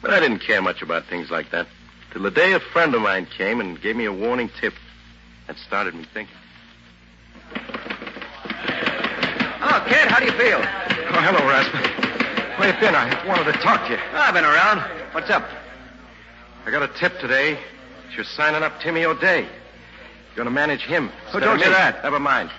But 0.00 0.12
I 0.14 0.20
didn't 0.20 0.38
care 0.38 0.62
much 0.62 0.80
about 0.80 1.04
things 1.04 1.30
like 1.30 1.50
that. 1.50 1.66
Till 2.12 2.22
the 2.22 2.30
day 2.30 2.54
a 2.54 2.60
friend 2.60 2.94
of 2.94 3.02
mine 3.02 3.26
came 3.26 3.60
and 3.60 3.78
gave 3.80 3.94
me 3.96 4.06
a 4.06 4.12
warning 4.12 4.50
tip. 4.58 4.72
That 5.48 5.58
started 5.58 5.94
me 5.94 6.06
thinking. 6.14 6.34
Oh, 9.72 9.84
kid, 9.86 10.08
how 10.08 10.18
do 10.18 10.24
you 10.26 10.32
feel? 10.32 10.58
Oh, 10.58 11.20
hello, 11.22 11.46
Rasper. 11.46 11.78
Where 12.58 12.74
you 12.74 12.80
been? 12.80 12.96
I 12.96 13.24
wanted 13.24 13.44
to 13.44 13.52
talk 13.60 13.86
to 13.86 13.92
you. 13.92 13.98
I've 14.14 14.34
been 14.34 14.44
around. 14.44 14.80
What's 15.12 15.30
up? 15.30 15.48
I 16.66 16.72
got 16.72 16.82
a 16.82 16.88
tip 16.98 17.20
today. 17.20 17.56
You're 18.16 18.24
signing 18.24 18.64
up 18.64 18.80
Timmy 18.80 19.04
O'Day. 19.04 19.42
You're 19.42 20.34
going 20.34 20.46
to 20.46 20.50
manage 20.50 20.82
him. 20.82 21.12
Who 21.30 21.38
told 21.38 21.60
you 21.60 21.70
that? 21.70 22.02
Never 22.02 22.18
mind. 22.18 22.50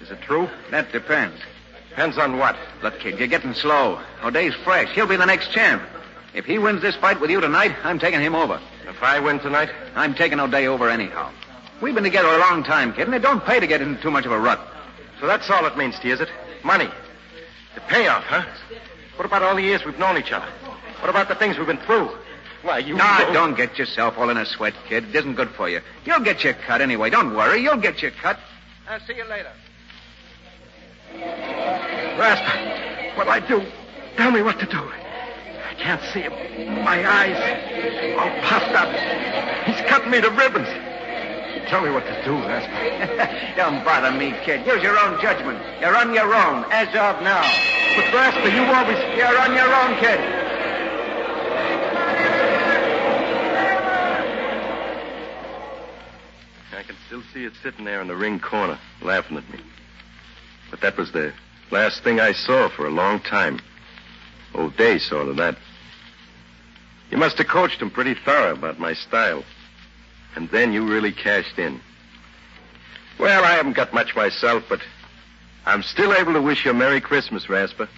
Is 0.00 0.10
it 0.10 0.22
true? 0.22 0.48
That 0.70 0.90
depends. 0.90 1.38
Depends 1.90 2.16
on 2.16 2.38
what. 2.38 2.56
Look, 2.82 2.98
kid, 2.98 3.18
you're 3.18 3.28
getting 3.28 3.52
slow. 3.52 4.00
O'Day's 4.22 4.54
fresh. 4.64 4.88
He'll 4.94 5.06
be 5.06 5.16
the 5.16 5.26
next 5.26 5.50
champ. 5.50 5.82
If 6.32 6.46
he 6.46 6.58
wins 6.58 6.80
this 6.80 6.96
fight 6.96 7.20
with 7.20 7.30
you 7.30 7.42
tonight, 7.42 7.76
I'm 7.84 7.98
taking 7.98 8.22
him 8.22 8.34
over. 8.34 8.58
If 8.88 9.02
I 9.02 9.20
win 9.20 9.38
tonight, 9.38 9.68
I'm 9.94 10.14
taking 10.14 10.40
O'Day 10.40 10.66
over 10.66 10.88
anyhow. 10.88 11.30
We've 11.82 11.94
been 11.94 12.04
together 12.04 12.28
a 12.28 12.38
long 12.38 12.64
time, 12.64 12.94
kid, 12.94 13.06
and 13.06 13.14
it 13.14 13.20
don't 13.20 13.44
pay 13.44 13.60
to 13.60 13.66
get 13.66 13.82
into 13.82 14.00
too 14.00 14.10
much 14.10 14.24
of 14.24 14.32
a 14.32 14.40
rut. 14.40 14.66
So 15.20 15.26
that's 15.26 15.48
all 15.50 15.64
it 15.66 15.76
means 15.76 15.98
to 16.00 16.08
you, 16.08 16.14
is 16.14 16.20
it? 16.20 16.28
Money. 16.64 16.88
The 17.74 17.80
payoff, 17.82 18.24
huh? 18.24 18.44
What 19.16 19.26
about 19.26 19.42
all 19.42 19.54
the 19.54 19.62
years 19.62 19.84
we've 19.84 19.98
known 19.98 20.16
each 20.18 20.32
other? 20.32 20.48
What 21.00 21.10
about 21.10 21.28
the 21.28 21.34
things 21.34 21.58
we've 21.58 21.66
been 21.66 21.78
through? 21.78 22.10
Why, 22.62 22.78
you 22.78 22.96
No, 22.96 23.30
don't 23.32 23.54
get 23.56 23.78
yourself 23.78 24.16
all 24.16 24.30
in 24.30 24.38
a 24.38 24.46
sweat, 24.46 24.74
kid. 24.88 25.04
It 25.10 25.14
isn't 25.14 25.34
good 25.34 25.50
for 25.50 25.68
you. 25.68 25.80
You'll 26.04 26.20
get 26.20 26.42
your 26.44 26.54
cut 26.54 26.80
anyway. 26.80 27.10
Don't 27.10 27.36
worry. 27.36 27.60
You'll 27.60 27.76
get 27.76 28.00
your 28.00 28.10
cut. 28.10 28.38
I'll 28.88 29.00
see 29.00 29.14
you 29.14 29.24
later. 29.24 29.52
Rasper, 32.18 33.16
what'll 33.16 33.32
I 33.32 33.40
do? 33.40 33.62
Tell 34.16 34.30
me 34.30 34.42
what 34.42 34.58
to 34.60 34.66
do. 34.66 34.78
I 34.78 35.74
can't 35.76 36.02
see 36.12 36.20
him. 36.20 36.32
My 36.84 37.06
eyes 37.06 38.16
all 38.18 38.30
puffed 38.42 38.74
up. 38.74 39.66
He's 39.66 39.80
cutting 39.88 40.10
me 40.10 40.20
to 40.20 40.30
ribbons. 40.30 40.68
Tell 41.68 41.80
me 41.80 41.90
what 41.90 42.04
to 42.06 42.24
do, 42.24 42.36
Rasper. 42.36 43.54
Don't 43.56 43.84
bother 43.84 44.10
me, 44.10 44.34
kid. 44.44 44.66
Use 44.66 44.82
your 44.82 44.98
own 44.98 45.20
judgment. 45.20 45.60
You're 45.80 45.96
on 45.96 46.12
your 46.12 46.34
own, 46.34 46.64
as 46.70 46.88
of 46.88 47.22
now. 47.22 47.42
But 47.96 48.12
Rasper, 48.12 48.48
you 48.48 48.62
always... 48.62 48.98
You're 49.16 49.38
on 49.38 49.54
your 49.54 49.72
own, 49.72 49.98
kid. 49.98 50.20
I 56.76 56.82
can 56.82 56.96
still 57.06 57.22
see 57.32 57.44
it 57.44 57.52
sitting 57.62 57.84
there 57.84 58.02
in 58.02 58.08
the 58.08 58.16
ring 58.16 58.40
corner, 58.40 58.78
laughing 59.00 59.36
at 59.36 59.48
me. 59.50 59.60
But 60.70 60.80
that 60.80 60.96
was 60.96 61.12
the 61.12 61.32
last 61.70 62.02
thing 62.02 62.20
I 62.20 62.32
saw 62.32 62.68
for 62.68 62.86
a 62.86 62.90
long 62.90 63.20
time. 63.20 63.60
O'Day 64.54 64.98
saw 64.98 65.24
to 65.24 65.32
that. 65.34 65.56
You 67.10 67.16
must 67.16 67.38
have 67.38 67.48
coached 67.48 67.80
him 67.80 67.90
pretty 67.90 68.14
thorough 68.14 68.52
about 68.52 68.78
my 68.78 68.92
style. 68.92 69.44
And 70.36 70.48
then 70.50 70.72
you 70.72 70.86
really 70.86 71.12
cashed 71.12 71.58
in. 71.58 71.80
Well, 73.18 73.44
I 73.44 73.52
haven't 73.52 73.76
got 73.76 73.94
much 73.94 74.16
myself, 74.16 74.64
but 74.68 74.80
I'm 75.66 75.82
still 75.82 76.12
able 76.12 76.32
to 76.32 76.42
wish 76.42 76.64
you 76.64 76.72
a 76.72 76.74
Merry 76.74 77.00
Christmas, 77.00 77.48
Rasper. 77.48 77.88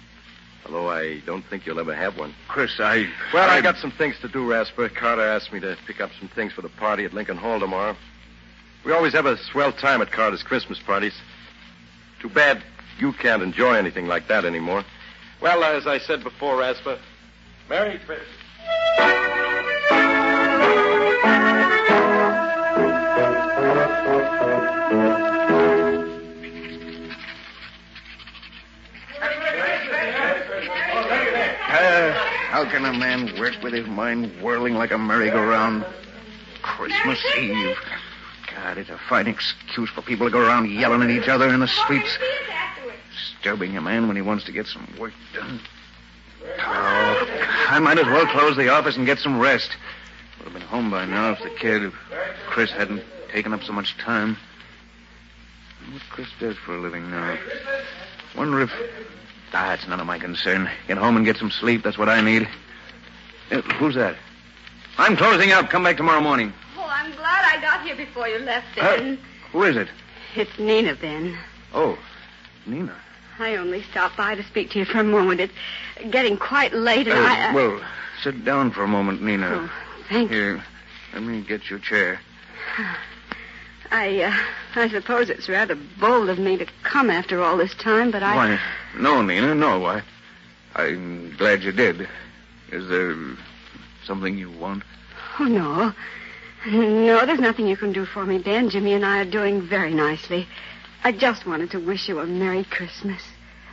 Although 0.65 0.89
I 0.89 1.19
don't 1.19 1.45
think 1.45 1.65
you'll 1.65 1.79
ever 1.79 1.95
have 1.95 2.17
one. 2.17 2.35
Chris, 2.47 2.79
I. 2.79 3.07
Well, 3.33 3.49
I 3.49 3.61
got 3.61 3.77
some 3.77 3.91
things 3.91 4.15
to 4.21 4.27
do, 4.27 4.45
Rasper. 4.45 4.89
Carter 4.89 5.23
asked 5.23 5.51
me 5.53 5.59
to 5.61 5.77
pick 5.87 6.01
up 6.01 6.11
some 6.19 6.27
things 6.29 6.53
for 6.53 6.61
the 6.61 6.69
party 6.69 7.05
at 7.05 7.13
Lincoln 7.13 7.37
Hall 7.37 7.59
tomorrow. 7.59 7.95
We 8.83 8.91
always 8.91 9.13
have 9.13 9.25
a 9.25 9.37
swell 9.37 9.71
time 9.71 10.01
at 10.01 10.11
Carter's 10.11 10.43
Christmas 10.43 10.79
parties. 10.79 11.13
Too 12.19 12.29
bad 12.29 12.61
you 12.99 13.13
can't 13.13 13.43
enjoy 13.43 13.75
anything 13.75 14.07
like 14.07 14.27
that 14.27 14.45
anymore. 14.45 14.83
Well, 15.41 15.63
as 15.63 15.87
I 15.87 15.99
said 15.99 16.23
before, 16.23 16.57
Rasper, 16.57 16.99
Merry 17.69 17.99
Christmas. 17.99 18.27
Uh, 24.89 25.19
how 32.49 32.63
can 32.69 32.85
a 32.85 32.93
man 32.93 33.37
work 33.37 33.61
with 33.61 33.73
his 33.73 33.85
mind 33.87 34.31
whirling 34.41 34.75
like 34.75 34.91
a 34.91 34.97
merry-go-round? 34.97 35.85
Christmas 36.61 37.21
Eve. 37.37 37.77
God, 38.55 38.77
it's 38.77 38.89
a 38.89 38.97
fine 39.09 39.27
excuse 39.27 39.89
for 39.89 40.01
people 40.01 40.27
to 40.27 40.31
go 40.31 40.39
around 40.39 40.69
yelling 40.69 41.01
at 41.01 41.09
each 41.09 41.27
other 41.27 41.49
in 41.49 41.59
the 41.59 41.67
streets. 41.67 42.17
Disturbing 43.11 43.75
a 43.75 43.81
man 43.81 44.07
when 44.07 44.15
he 44.15 44.21
wants 44.21 44.45
to 44.45 44.53
get 44.53 44.67
some 44.67 44.87
work 44.97 45.13
done. 45.33 45.59
Oh, 46.59 47.27
I 47.69 47.79
might 47.79 47.97
as 47.97 48.05
well 48.05 48.25
close 48.27 48.55
the 48.55 48.69
office 48.69 48.95
and 48.95 49.05
get 49.05 49.19
some 49.19 49.37
rest. 49.37 49.71
Would 50.37 50.45
have 50.45 50.53
been 50.53 50.61
home 50.61 50.89
by 50.89 51.05
now 51.05 51.31
if 51.31 51.41
the 51.43 51.49
kid, 51.49 51.91
Chris 52.45 52.71
hadn't 52.71 53.03
taken 53.29 53.53
up 53.53 53.63
so 53.63 53.73
much 53.73 53.97
time. 53.97 54.37
What 55.91 56.01
Chris 56.09 56.27
does 56.39 56.57
for 56.57 56.75
a 56.75 56.79
living 56.81 57.09
now. 57.09 57.37
Wonder 58.35 58.61
if. 58.61 58.71
Ah, 59.53 59.73
it's 59.73 59.87
none 59.87 59.99
of 59.99 60.05
my 60.05 60.19
concern. 60.19 60.69
Get 60.87 60.97
home 60.97 61.15
and 61.15 61.25
get 61.25 61.37
some 61.37 61.51
sleep. 61.51 61.83
That's 61.83 61.97
what 61.97 62.09
I 62.09 62.19
need. 62.21 62.47
Uh, 63.51 63.61
who's 63.61 63.95
that? 63.95 64.15
I'm 64.97 65.15
closing 65.15 65.51
up. 65.51 65.69
Come 65.69 65.83
back 65.83 65.97
tomorrow 65.97 66.19
morning. 66.19 66.51
Oh, 66.77 66.85
I'm 66.89 67.11
glad 67.13 67.45
I 67.45 67.61
got 67.61 67.85
here 67.85 67.95
before 67.95 68.27
you 68.27 68.39
left, 68.39 68.65
Uh, 68.77 68.97
Ben. 68.97 69.19
who 69.51 69.63
is 69.63 69.77
it? 69.77 69.87
It's 70.35 70.57
Nina, 70.59 70.95
Ben. 70.95 71.37
Oh, 71.73 71.97
Nina. 72.65 72.95
I 73.39 73.55
only 73.55 73.83
stopped 73.83 74.17
by 74.17 74.35
to 74.35 74.43
speak 74.43 74.71
to 74.71 74.79
you 74.79 74.85
for 74.85 74.99
a 74.99 75.03
moment. 75.03 75.39
It's 75.39 75.53
getting 76.09 76.37
quite 76.37 76.73
late, 76.73 77.07
and 77.07 77.17
Uh, 77.17 77.29
I... 77.29 77.53
well, 77.53 77.79
sit 78.21 78.43
down 78.43 78.71
for 78.71 78.83
a 78.83 78.87
moment, 78.87 79.21
Nina. 79.21 79.47
Oh, 79.49 79.71
thank 80.09 80.31
you. 80.31 80.37
Here, 80.37 80.63
let 81.13 81.23
me 81.23 81.41
get 81.41 81.69
your 81.69 81.79
chair. 81.79 82.19
I, 83.91 84.23
uh, 84.23 84.33
I 84.77 84.89
suppose 84.89 85.29
it's 85.29 85.49
rather 85.49 85.75
bold 85.99 86.29
of 86.29 86.39
me 86.39 86.57
to 86.57 86.65
come 86.83 87.09
after 87.09 87.41
all 87.41 87.57
this 87.57 87.73
time, 87.75 88.11
but 88.11 88.23
I... 88.23 88.35
Why, 88.35 88.59
no, 88.99 89.21
Nina, 89.21 89.55
no. 89.55 89.85
I, 89.85 90.03
I'm 90.75 91.35
glad 91.37 91.63
you 91.63 91.71
did. 91.71 92.07
Is 92.71 92.87
there 92.87 93.15
something 94.05 94.37
you 94.37 94.51
want? 94.51 94.83
Oh, 95.39 95.45
no. 95.45 95.93
No, 96.65 97.25
there's 97.25 97.39
nothing 97.39 97.67
you 97.67 97.77
can 97.77 97.93
do 97.93 98.05
for 98.05 98.25
me, 98.25 98.39
Ben. 98.39 98.69
Jimmy 98.69 98.93
and 98.93 99.05
I 99.05 99.19
are 99.19 99.25
doing 99.25 99.61
very 99.61 99.93
nicely. 99.93 100.47
I 101.03 101.11
just 101.11 101.45
wanted 101.45 101.71
to 101.71 101.79
wish 101.79 102.09
you 102.09 102.19
a 102.19 102.25
Merry 102.25 102.63
Christmas. 102.63 103.21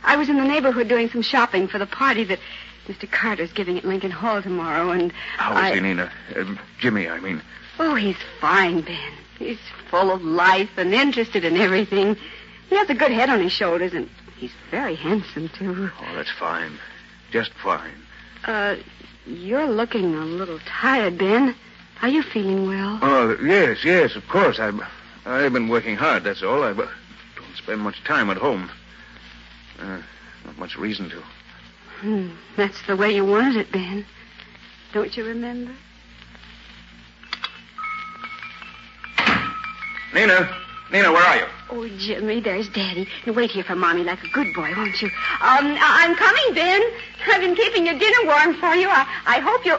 I 0.03 0.15
was 0.15 0.29
in 0.29 0.37
the 0.37 0.45
neighborhood 0.45 0.87
doing 0.87 1.09
some 1.09 1.21
shopping 1.21 1.67
for 1.67 1.79
the 1.79 1.87
party 1.87 2.23
that 2.25 2.39
Mr. 2.87 3.09
Carter's 3.11 3.51
giving 3.51 3.77
at 3.77 3.85
Lincoln 3.85 4.11
Hall 4.11 4.41
tomorrow, 4.41 4.91
and 4.91 5.11
How 5.37 5.51
is 5.53 5.57
I... 5.57 5.75
he, 5.75 5.81
Nina? 5.81 6.11
Um, 6.35 6.59
Jimmy, 6.79 7.09
I 7.09 7.19
mean. 7.19 7.41
Oh, 7.79 7.95
he's 7.95 8.17
fine, 8.39 8.81
Ben. 8.81 9.13
He's 9.37 9.59
full 9.89 10.11
of 10.11 10.23
life 10.23 10.69
and 10.77 10.93
interested 10.93 11.43
in 11.43 11.57
everything. 11.57 12.15
He 12.69 12.75
has 12.75 12.89
a 12.89 12.93
good 12.93 13.11
head 13.11 13.29
on 13.29 13.41
his 13.41 13.51
shoulders, 13.51 13.93
and 13.93 14.09
he's 14.37 14.53
very 14.71 14.95
handsome, 14.95 15.49
too. 15.49 15.91
Oh, 15.99 16.15
that's 16.15 16.31
fine. 16.31 16.79
Just 17.31 17.51
fine. 17.53 17.93
Uh, 18.45 18.77
you're 19.25 19.67
looking 19.67 20.15
a 20.15 20.25
little 20.25 20.59
tired, 20.65 21.17
Ben. 21.17 21.55
Are 22.01 22.09
you 22.09 22.23
feeling 22.23 22.67
well? 22.67 22.99
Oh, 23.01 23.37
yes, 23.43 23.83
yes, 23.83 24.15
of 24.15 24.27
course. 24.27 24.59
I've, 24.59 24.79
I've 25.25 25.53
been 25.53 25.67
working 25.67 25.95
hard, 25.95 26.23
that's 26.23 26.43
all. 26.43 26.63
I 26.63 26.73
don't 26.73 26.89
spend 27.55 27.81
much 27.81 28.03
time 28.03 28.29
at 28.29 28.37
home. 28.37 28.69
Uh, 29.79 30.01
not 30.45 30.57
much 30.57 30.77
reason 30.77 31.09
to. 31.09 31.23
Hmm, 31.99 32.29
that's 32.55 32.81
the 32.87 32.95
way 32.95 33.15
you 33.15 33.25
wanted 33.25 33.55
it, 33.57 33.71
Ben. 33.71 34.05
Don't 34.93 35.15
you 35.17 35.25
remember? 35.25 35.71
Nina, 40.15 40.49
Nina, 40.93 41.11
where 41.11 41.21
are 41.21 41.35
you? 41.35 41.45
Oh, 41.71 41.89
Jimmy, 41.97 42.39
there's 42.39 42.69
Daddy. 42.69 43.05
You 43.25 43.33
wait 43.33 43.51
here 43.51 43.65
for 43.65 43.75
Mommy 43.75 44.05
like 44.05 44.23
a 44.23 44.29
good 44.29 44.53
boy, 44.53 44.71
won't 44.77 45.01
you? 45.01 45.09
Um, 45.09 45.75
I- 45.77 46.05
I'm 46.07 46.15
coming, 46.15 46.53
Ben. 46.55 46.81
I've 47.33 47.41
been 47.41 47.53
keeping 47.53 47.85
your 47.85 47.99
dinner 47.99 48.25
warm 48.25 48.53
for 48.55 48.73
you. 48.75 48.87
I, 48.89 49.05
I 49.25 49.39
hope 49.39 49.65
you... 49.65 49.75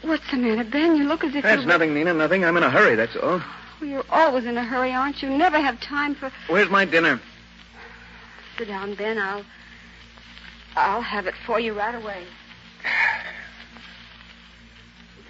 What's 0.00 0.30
the 0.30 0.38
matter, 0.38 0.64
Ben? 0.64 0.96
You 0.96 1.04
look 1.04 1.24
as 1.24 1.34
if 1.34 1.42
That's 1.42 1.60
you... 1.60 1.68
nothing, 1.68 1.92
Nina, 1.92 2.14
nothing. 2.14 2.42
I'm 2.42 2.56
in 2.56 2.62
a 2.62 2.70
hurry, 2.70 2.94
that's 2.96 3.14
all. 3.16 3.42
Well, 3.82 3.90
you're 3.90 4.04
always 4.08 4.46
in 4.46 4.56
a 4.56 4.64
hurry, 4.64 4.92
aren't 4.94 5.22
you? 5.22 5.28
Never 5.28 5.60
have 5.60 5.78
time 5.82 6.14
for... 6.14 6.32
Where's 6.48 6.70
my 6.70 6.86
dinner? 6.86 7.20
Sit 8.56 8.68
down, 8.68 8.94
Ben. 8.94 9.18
I'll... 9.18 9.44
I'll 10.74 11.02
have 11.02 11.26
it 11.26 11.34
for 11.44 11.60
you 11.60 11.74
right 11.74 11.94
away. 11.94 12.24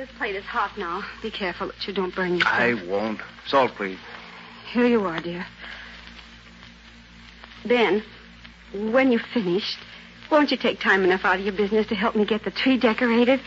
This 0.00 0.08
plate 0.16 0.34
is 0.34 0.44
hot 0.46 0.78
now. 0.78 1.04
Be 1.20 1.30
careful 1.30 1.66
that 1.66 1.86
you 1.86 1.92
don't 1.92 2.14
burn 2.16 2.36
yourself. 2.38 2.54
I 2.58 2.72
won't. 2.88 3.20
Salt, 3.46 3.72
please. 3.72 3.98
Here 4.72 4.86
you 4.86 5.04
are, 5.04 5.20
dear. 5.20 5.44
Ben, 7.66 8.02
when 8.72 9.12
you've 9.12 9.20
finished, 9.34 9.76
won't 10.30 10.50
you 10.52 10.56
take 10.56 10.80
time 10.80 11.04
enough 11.04 11.26
out 11.26 11.38
of 11.38 11.44
your 11.44 11.52
business 11.52 11.86
to 11.88 11.94
help 11.94 12.16
me 12.16 12.24
get 12.24 12.44
the 12.44 12.50
tree 12.50 12.78
decorated? 12.78 13.42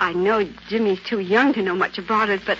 I 0.00 0.12
know 0.14 0.42
Jimmy's 0.66 1.00
too 1.04 1.20
young 1.20 1.52
to 1.54 1.62
know 1.62 1.76
much 1.76 1.96
about 1.96 2.28
it, 2.28 2.40
but 2.44 2.58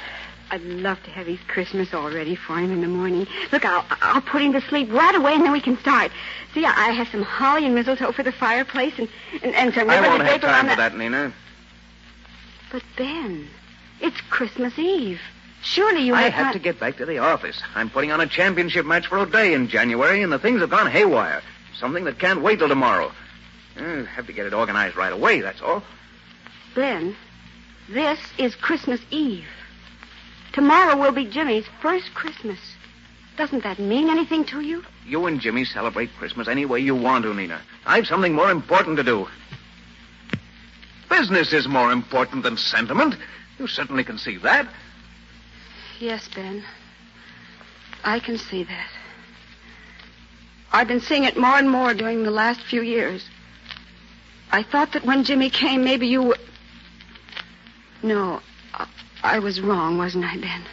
I'd 0.52 0.62
love 0.62 1.02
to 1.02 1.10
have 1.10 1.26
his 1.26 1.40
Christmas 1.48 1.92
all 1.92 2.12
ready 2.12 2.36
for 2.36 2.56
him 2.56 2.70
in 2.70 2.82
the 2.82 2.86
morning. 2.86 3.26
Look, 3.50 3.64
I'll, 3.64 3.84
I'll 4.00 4.22
put 4.22 4.42
him 4.42 4.52
to 4.52 4.60
sleep 4.60 4.92
right 4.92 5.14
away, 5.16 5.34
and 5.34 5.42
then 5.42 5.50
we 5.50 5.60
can 5.60 5.76
start. 5.78 6.12
See, 6.54 6.64
I, 6.64 6.70
I 6.70 6.90
have 6.92 7.08
some 7.08 7.22
holly 7.22 7.66
and 7.66 7.74
mistletoe 7.74 8.12
for 8.12 8.22
the 8.22 8.30
fireplace, 8.30 8.94
and, 8.96 9.08
and, 9.42 9.56
and 9.56 9.74
some 9.74 9.90
I 9.90 10.00
won't 10.00 10.20
to 10.20 10.24
have 10.24 10.40
drape 10.40 10.44
around 10.44 10.52
time 10.52 10.64
for 10.66 10.76
the- 10.76 10.76
that, 10.76 10.96
Nina. 10.96 11.34
But, 12.74 12.82
Ben, 12.96 13.46
it's 14.00 14.20
Christmas 14.30 14.76
Eve. 14.76 15.20
Surely 15.62 16.02
you 16.02 16.12
I 16.12 16.22
have 16.22 16.32
have 16.32 16.46
not- 16.46 16.52
to 16.54 16.58
get 16.58 16.80
back 16.80 16.96
to 16.96 17.06
the 17.06 17.18
office. 17.18 17.62
I'm 17.76 17.88
putting 17.88 18.10
on 18.10 18.20
a 18.20 18.26
championship 18.26 18.84
match 18.84 19.06
for 19.06 19.16
O'Day 19.18 19.54
in 19.54 19.68
January, 19.68 20.24
and 20.24 20.32
the 20.32 20.40
things 20.40 20.60
have 20.60 20.70
gone 20.70 20.90
haywire. 20.90 21.40
Something 21.78 22.02
that 22.06 22.18
can't 22.18 22.40
wait 22.40 22.58
till 22.58 22.66
tomorrow. 22.66 23.12
Uh, 23.78 24.02
have 24.06 24.26
to 24.26 24.32
get 24.32 24.46
it 24.46 24.52
organized 24.54 24.96
right 24.96 25.12
away, 25.12 25.40
that's 25.40 25.62
all. 25.62 25.84
Ben, 26.74 27.14
this 27.88 28.18
is 28.38 28.56
Christmas 28.56 29.00
Eve. 29.12 29.46
Tomorrow 30.52 30.96
will 30.96 31.12
be 31.12 31.26
Jimmy's 31.26 31.66
first 31.80 32.12
Christmas. 32.14 32.58
Doesn't 33.36 33.62
that 33.62 33.78
mean 33.78 34.10
anything 34.10 34.44
to 34.46 34.62
you? 34.62 34.84
You 35.06 35.26
and 35.26 35.40
Jimmy 35.40 35.64
celebrate 35.64 36.10
Christmas 36.16 36.48
any 36.48 36.66
way 36.66 36.80
you 36.80 36.96
want 36.96 37.22
to, 37.22 37.34
Nina. 37.34 37.60
I've 37.86 38.08
something 38.08 38.32
more 38.32 38.50
important 38.50 38.96
to 38.96 39.04
do. 39.04 39.28
Business 41.18 41.52
is 41.52 41.68
more 41.68 41.92
important 41.92 42.42
than 42.42 42.56
sentiment. 42.56 43.14
You 43.58 43.68
certainly 43.68 44.02
can 44.02 44.18
see 44.18 44.36
that. 44.38 44.66
Yes, 46.00 46.28
Ben. 46.34 46.64
I 48.02 48.18
can 48.18 48.36
see 48.36 48.64
that. 48.64 48.88
I've 50.72 50.88
been 50.88 51.00
seeing 51.00 51.22
it 51.22 51.36
more 51.36 51.56
and 51.56 51.70
more 51.70 51.94
during 51.94 52.24
the 52.24 52.32
last 52.32 52.62
few 52.62 52.82
years. 52.82 53.24
I 54.50 54.64
thought 54.64 54.92
that 54.94 55.04
when 55.04 55.22
Jimmy 55.22 55.50
came, 55.50 55.84
maybe 55.84 56.08
you 56.08 56.22
would. 56.22 56.40
No, 58.02 58.40
I, 58.72 58.88
I 59.22 59.38
was 59.38 59.60
wrong, 59.60 59.96
wasn't 59.96 60.24
I, 60.24 60.36
Ben? 60.36 60.64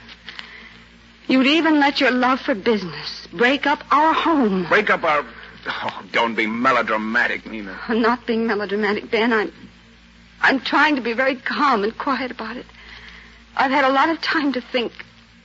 You'd 1.28 1.46
even 1.46 1.80
let 1.80 2.02
your 2.02 2.12
love 2.12 2.40
for 2.42 2.56
business 2.56 3.28
break 3.32 3.68
up 3.68 3.84
our 3.92 4.14
home. 4.14 4.66
Break 4.68 4.90
up 4.90 5.04
our. 5.04 5.24
Oh, 5.68 6.04
don't 6.12 6.34
be 6.34 6.48
melodramatic, 6.48 7.46
Nina. 7.46 7.80
I'm 7.88 8.02
not 8.02 8.26
being 8.26 8.48
melodramatic, 8.48 9.12
Ben. 9.12 9.32
I'm. 9.32 9.54
I'm 10.42 10.60
trying 10.60 10.96
to 10.96 11.02
be 11.02 11.14
very 11.14 11.36
calm 11.36 11.84
and 11.84 11.98
quiet 11.98 12.32
about 12.32 12.58
it. 12.58 12.66
I've 13.56 13.72
had 13.72 13.86
a 13.86 13.92
lot 13.92 14.10
of 14.10 14.22
time 14.22 14.54
to 14.54 14.62
think 14.62 14.92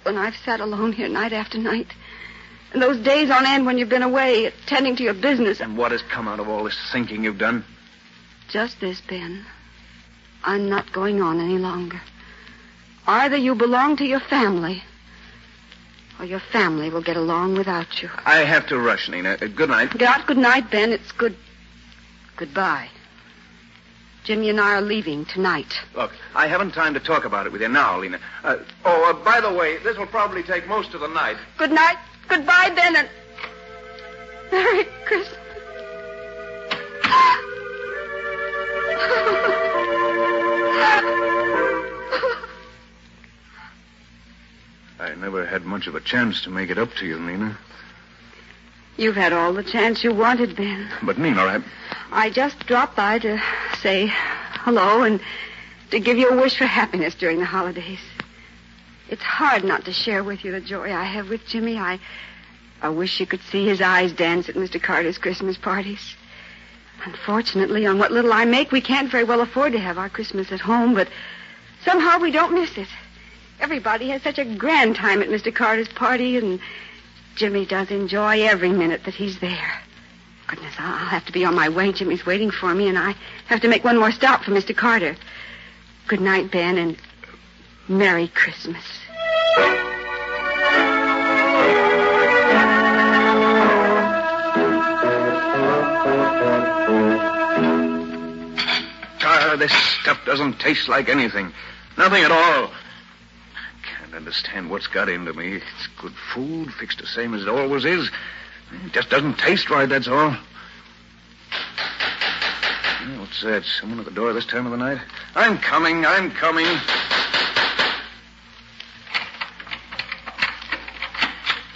when 0.03 0.17
I've 0.17 0.37
sat 0.37 0.61
alone 0.61 0.93
here 0.93 1.09
night 1.09 1.33
after 1.33 1.59
night. 1.59 1.89
And 2.73 2.83
those 2.83 3.03
days 3.03 3.31
on 3.31 3.47
end 3.47 3.67
when 3.67 3.79
you've 3.79 3.89
been 3.89 4.03
away 4.03 4.47
attending 4.47 4.97
to 4.97 5.03
your 5.03 5.15
business. 5.15 5.61
And 5.61 5.77
what 5.77 5.93
has 5.93 6.03
come 6.03 6.29
out 6.29 6.41
of 6.41 6.49
all 6.49 6.65
this 6.65 6.79
thinking 6.93 7.25
you've 7.25 7.39
done? 7.39 7.65
Just 8.49 8.81
this, 8.81 9.01
Ben. 9.01 9.45
I'm 10.45 10.69
not 10.69 10.93
going 10.93 11.21
on 11.21 11.41
any 11.41 11.59
longer. 11.59 12.01
Either 13.07 13.37
you 13.37 13.55
belong 13.55 13.97
to 13.97 14.05
your 14.05 14.21
family, 14.21 14.83
or 16.19 16.25
your 16.25 16.41
family 16.41 16.91
will 16.91 17.03
get 17.03 17.17
along 17.17 17.57
without 17.57 18.03
you. 18.03 18.11
I 18.25 18.39
have 18.39 18.67
to 18.69 18.79
rush, 18.79 19.09
Nina. 19.09 19.39
Uh, 19.41 19.47
good 19.47 19.69
night. 19.69 19.99
Not 19.99 20.27
good 20.27 20.39
night, 20.39 20.71
Ben. 20.71 20.93
It's 20.93 21.13
good. 21.13 21.37
Goodbye. 22.37 22.89
Jimmy 24.27 24.51
and 24.51 24.61
I 24.61 24.75
are 24.75 24.81
leaving 24.81 25.25
tonight. 25.25 25.73
Look, 25.95 26.11
I 26.35 26.49
haven't 26.49 26.73
time 26.73 26.95
to 26.95 27.01
talk 27.01 27.25
about 27.25 27.47
it 27.47 27.53
with 27.53 27.61
you 27.61 27.69
now, 27.69 28.01
Nina. 28.01 28.19
Uh, 28.43 28.57
oh, 28.85 29.11
uh, 29.11 29.13
by 29.25 29.41
the 29.41 29.53
way, 29.53 29.77
this 29.85 29.97
will 29.97 30.07
probably 30.07 30.43
take 30.43 30.67
most 30.67 30.95
of 30.95 31.01
the 31.01 31.07
night. 31.07 31.37
Good 31.59 31.71
night. 31.71 31.97
Goodbye, 32.27 32.73
Ben, 32.75 32.97
and 32.97 33.09
Merry 34.51 34.85
Christmas. 35.05 35.39
I 44.99 45.15
never 45.19 45.47
had 45.47 45.65
much 45.65 45.87
of 45.87 45.95
a 45.95 46.01
chance 46.01 46.43
to 46.43 46.51
make 46.51 46.71
it 46.71 46.79
up 46.79 46.93
to 46.95 47.07
you, 47.07 47.21
Nina. 47.21 47.57
You've 48.97 49.17
had 49.17 49.33
all 49.33 49.53
the 49.53 49.63
chance 49.63 50.03
you 50.03 50.15
wanted, 50.15 50.57
Ben. 50.57 50.89
But, 51.03 51.19
Nina, 51.19 51.43
I... 51.43 51.63
I 52.11 52.31
just 52.31 52.67
dropped 52.67 52.97
by 52.97 53.19
to 53.19 53.43
say 53.81 54.11
hello 54.11 55.03
and 55.03 55.21
to 55.91 56.01
give 56.01 56.17
you 56.17 56.31
a 56.31 56.37
wish 56.37 56.57
for 56.57 56.67
happiness 56.67 57.15
during 57.15 57.39
the 57.39 57.45
holidays. 57.45 58.01
It's 59.09 59.23
hard 59.23 59.65
not 59.65 59.85
to 59.85 59.93
share 59.93 60.25
with 60.25 60.45
you 60.45 60.53
the 60.53 60.61
joy 60.61 60.93
I 60.93 61.05
have 61.05 61.29
with 61.29 61.47
Jimmy. 61.47 61.77
I, 61.77 62.01
I 62.81 62.89
wish 62.89 63.21
you 63.21 63.27
could 63.27 63.43
see 63.43 63.67
his 63.67 63.81
eyes 63.81 64.13
dance 64.13 64.49
at 64.49 64.55
Mr. 64.55 64.83
Carter's 64.83 65.19
Christmas 65.19 65.57
parties. 65.57 66.17
Unfortunately, 67.05 67.87
on 67.87 67.99
what 67.99 68.13
little 68.13 68.33
I 68.33 68.47
make, 68.47 68.73
we 68.73 68.81
can't 68.81 69.11
very 69.11 69.25
well 69.25 69.43
afford 69.43 69.73
to 69.73 69.79
have 69.79 69.99
our 69.99 70.09
Christmas 70.09 70.51
at 70.51 70.61
home, 70.61 70.95
but 70.95 71.09
somehow 71.85 72.19
we 72.19 72.31
don't 72.31 72.55
miss 72.55 72.77
it. 72.79 72.89
Everybody 73.61 74.09
has 74.09 74.23
such 74.23 74.39
a 74.39 74.45
grand 74.45 74.97
time 74.97 75.23
at 75.23 75.29
Mr. 75.29 75.55
Carter's 75.55 75.89
party, 75.89 76.37
and 76.37 76.61
Jimmy 77.37 77.67
does 77.67 77.91
enjoy 77.91 78.43
every 78.43 78.71
minute 78.71 79.05
that 79.05 79.15
he's 79.15 79.39
there. 79.41 79.81
Goodness, 80.47 80.75
I'll 80.79 81.07
have 81.07 81.27
to 81.27 81.33
be 81.33 81.45
on 81.45 81.55
my 81.55 81.69
way. 81.69 81.93
Jimmy's 81.93 82.25
waiting 82.25 82.51
for 82.51 82.75
me, 82.75 82.89
and 82.89 82.99
I 82.99 83.15
have 83.47 83.61
to 83.61 83.69
make 83.69 83.85
one 83.85 83.99
more 83.99 84.11
stop 84.11 84.43
for 84.43 84.53
Mr. 84.53 84.75
Carter. 84.75 85.17
Good 86.09 86.21
night, 86.23 86.51
Ben, 86.51 86.79
and 86.79 86.97
Merry 87.89 88.29
Christmas. 88.29 88.83
Ah, 99.29 99.57
this 99.59 99.73
stuff 100.01 100.25
doesn't 100.25 100.59
taste 100.59 100.89
like 100.89 101.11
anything. 101.11 101.53
Nothing 101.99 102.23
at 102.25 102.33
all. 102.33 102.71
Understand 104.17 104.71
what's 104.71 104.87
got 104.87 105.11
into 105.11 105.35
me. 105.35 105.57
It's 105.57 105.87
good 105.99 106.15
food, 106.33 106.73
fixed 106.73 107.01
the 107.01 107.07
same 107.07 107.35
as 107.35 107.43
it 107.43 107.49
always 107.49 107.85
is. 107.85 108.11
It 108.85 108.93
just 108.93 109.11
doesn't 109.11 109.39
taste 109.39 109.69
right, 109.69 109.89
that's 109.89 110.09
all. 110.09 110.35
What's 113.19 113.43
that? 113.43 113.65
Someone 113.65 113.99
at 114.01 114.07
the 114.07 114.11
door 114.11 114.33
this 114.33 114.47
time 114.47 114.65
of 114.65 114.73
the 114.73 114.79
night? 114.79 114.99
I'm 115.35 115.59
coming, 115.59 116.07
I'm 116.07 116.31
coming. 116.31 116.65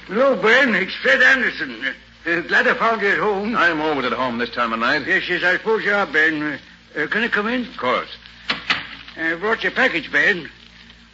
Hello, 0.07 0.35
Ben. 0.35 0.74
It's 0.74 0.94
Fred 0.94 1.22
Anderson. 1.22 1.94
Uh, 2.26 2.40
glad 2.40 2.66
I 2.66 2.74
found 2.74 3.03
you 3.03 3.09
at 3.09 3.18
home. 3.18 3.55
I'm 3.55 3.81
always 3.81 4.07
at 4.07 4.12
home 4.12 4.38
this 4.38 4.50
time 4.50 4.72
of 4.72 4.81
night. 4.81 5.07
Yes, 5.07 5.29
yes, 5.29 5.44
I 5.44 5.59
suppose 5.59 5.85
you 5.85 5.92
are, 5.92 6.07
Ben. 6.07 6.42
Uh, 6.42 6.59
uh, 7.03 7.07
can 7.07 7.22
I 7.22 7.29
come 7.29 7.48
in? 7.48 7.66
Of 7.66 7.76
course. 7.76 8.09
I 9.16 9.35
brought 9.35 9.62
your 9.62 9.72
package, 9.72 10.11
Ben. 10.11 10.50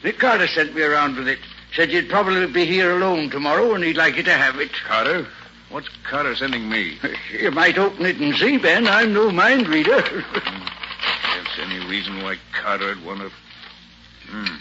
Nick 0.07 0.21
Carter 0.21 0.47
sent 0.47 0.73
me 0.73 0.83
around 0.83 1.17
with 1.17 1.27
it. 1.27 1.41
Said 1.75 1.91
you'd 1.91 2.09
probably 2.09 2.47
be 2.47 2.65
here 2.65 2.97
alone 2.97 3.29
tomorrow, 3.29 3.75
and 3.75 3.83
he'd 3.83 3.97
like 3.97 4.15
you 4.17 4.23
to 4.23 4.33
have 4.33 4.55
it. 4.61 4.71
Carter? 4.87 5.27
What's 5.69 5.89
Carter 6.09 6.37
sending 6.37 6.69
me? 6.69 6.97
You 7.33 7.51
might 7.51 7.77
open 7.77 8.07
it 8.07 8.17
and 8.19 8.33
see, 8.37 8.57
Ben. 8.57 8.87
I'm 8.87 9.13
no 9.13 9.33
mind 9.33 9.67
reader. 9.67 10.01
There's 10.01 11.59
any 11.61 11.85
reason 11.89 12.23
why 12.23 12.37
Carter 12.53 12.95
would 12.95 13.05
want 13.05 13.19
to. 13.19 13.31
Hmm. 14.29 14.55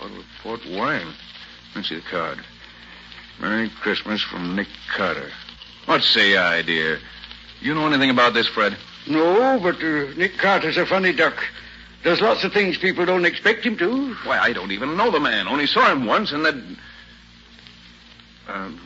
Bottle 0.00 0.20
of 0.20 0.24
port 0.42 0.60
wine. 0.70 1.08
Let's 1.74 1.90
see 1.90 1.96
the 1.96 2.00
card. 2.00 2.38
Merry 3.38 3.68
Christmas 3.68 4.22
from 4.22 4.56
Nick 4.56 4.68
Carter. 4.96 5.30
What 5.84 6.02
say 6.02 6.38
I, 6.38 6.62
dear? 6.62 6.98
You 7.60 7.74
know 7.74 7.86
anything 7.86 8.08
about 8.08 8.32
this, 8.32 8.48
Fred? 8.48 8.74
no, 9.06 9.60
but 9.62 9.76
uh, 9.76 10.14
Nick 10.16 10.38
Carter's 10.38 10.78
a 10.78 10.86
funny 10.86 11.12
duck. 11.12 11.36
Does 12.06 12.20
lots 12.20 12.44
of 12.44 12.52
things 12.52 12.78
people 12.78 13.04
don't 13.04 13.24
expect 13.24 13.66
him 13.66 13.76
to. 13.78 14.14
Why, 14.22 14.38
I 14.38 14.52
don't 14.52 14.70
even 14.70 14.96
know 14.96 15.10
the 15.10 15.18
man. 15.18 15.48
Only 15.48 15.66
saw 15.66 15.90
him 15.90 16.06
once, 16.06 16.30
and 16.30 16.46
then. 16.46 16.78
Um, 18.46 18.80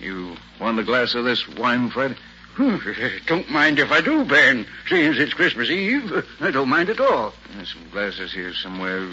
you 0.00 0.34
want 0.60 0.76
a 0.80 0.82
glass 0.82 1.14
of 1.14 1.24
this 1.24 1.46
wine, 1.50 1.88
Fred? 1.90 2.16
Hmm, 2.54 2.78
don't 3.26 3.48
mind 3.48 3.78
if 3.78 3.92
I 3.92 4.00
do, 4.00 4.24
Ben. 4.24 4.66
Seeing 4.88 5.12
as 5.12 5.20
it's 5.20 5.34
Christmas 5.34 5.70
Eve, 5.70 6.12
I 6.40 6.50
don't 6.50 6.68
mind 6.68 6.90
at 6.90 6.98
all. 6.98 7.32
There's 7.54 7.72
some 7.72 7.88
glasses 7.92 8.32
here 8.32 8.52
somewhere. 8.54 9.08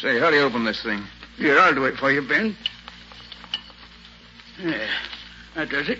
Say, 0.00 0.20
how 0.20 0.30
do 0.30 0.36
you 0.36 0.42
open 0.42 0.64
this 0.64 0.80
thing? 0.80 1.02
Here, 1.38 1.58
I'll 1.58 1.74
do 1.74 1.86
it 1.86 1.96
for 1.96 2.12
you, 2.12 2.22
Ben. 2.22 2.56
Yeah, 4.62 4.86
that 5.56 5.70
does 5.70 5.88
it. 5.88 5.98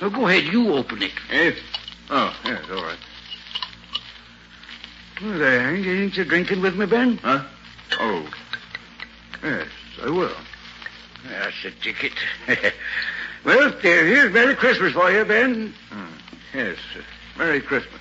Now, 0.00 0.08
go 0.08 0.28
ahead, 0.28 0.50
you 0.50 0.72
open 0.72 1.02
it. 1.02 1.12
Eh? 1.30 1.52
Oh, 2.08 2.34
yes, 2.46 2.64
all 2.70 2.84
right. 2.84 2.98
Well, 5.20 5.38
there, 5.38 5.74
ain't 5.74 6.16
you 6.16 6.24
drinking 6.24 6.62
with 6.62 6.76
me, 6.76 6.86
Ben? 6.86 7.16
Huh? 7.18 7.44
Oh. 7.98 8.28
Yes, 9.42 9.66
I 10.02 10.10
will. 10.10 10.34
That's 11.28 11.62
the 11.62 11.70
ticket. 11.82 12.12
well, 13.44 13.72
there, 13.82 14.06
here's 14.06 14.32
Merry 14.32 14.54
Christmas 14.54 14.92
for 14.92 15.10
you, 15.10 15.24
Ben. 15.24 15.74
Hmm. 15.90 16.04
Yes. 16.54 16.76
uh, 16.96 17.00
Merry 17.38 17.60
Christmas. 17.60 18.00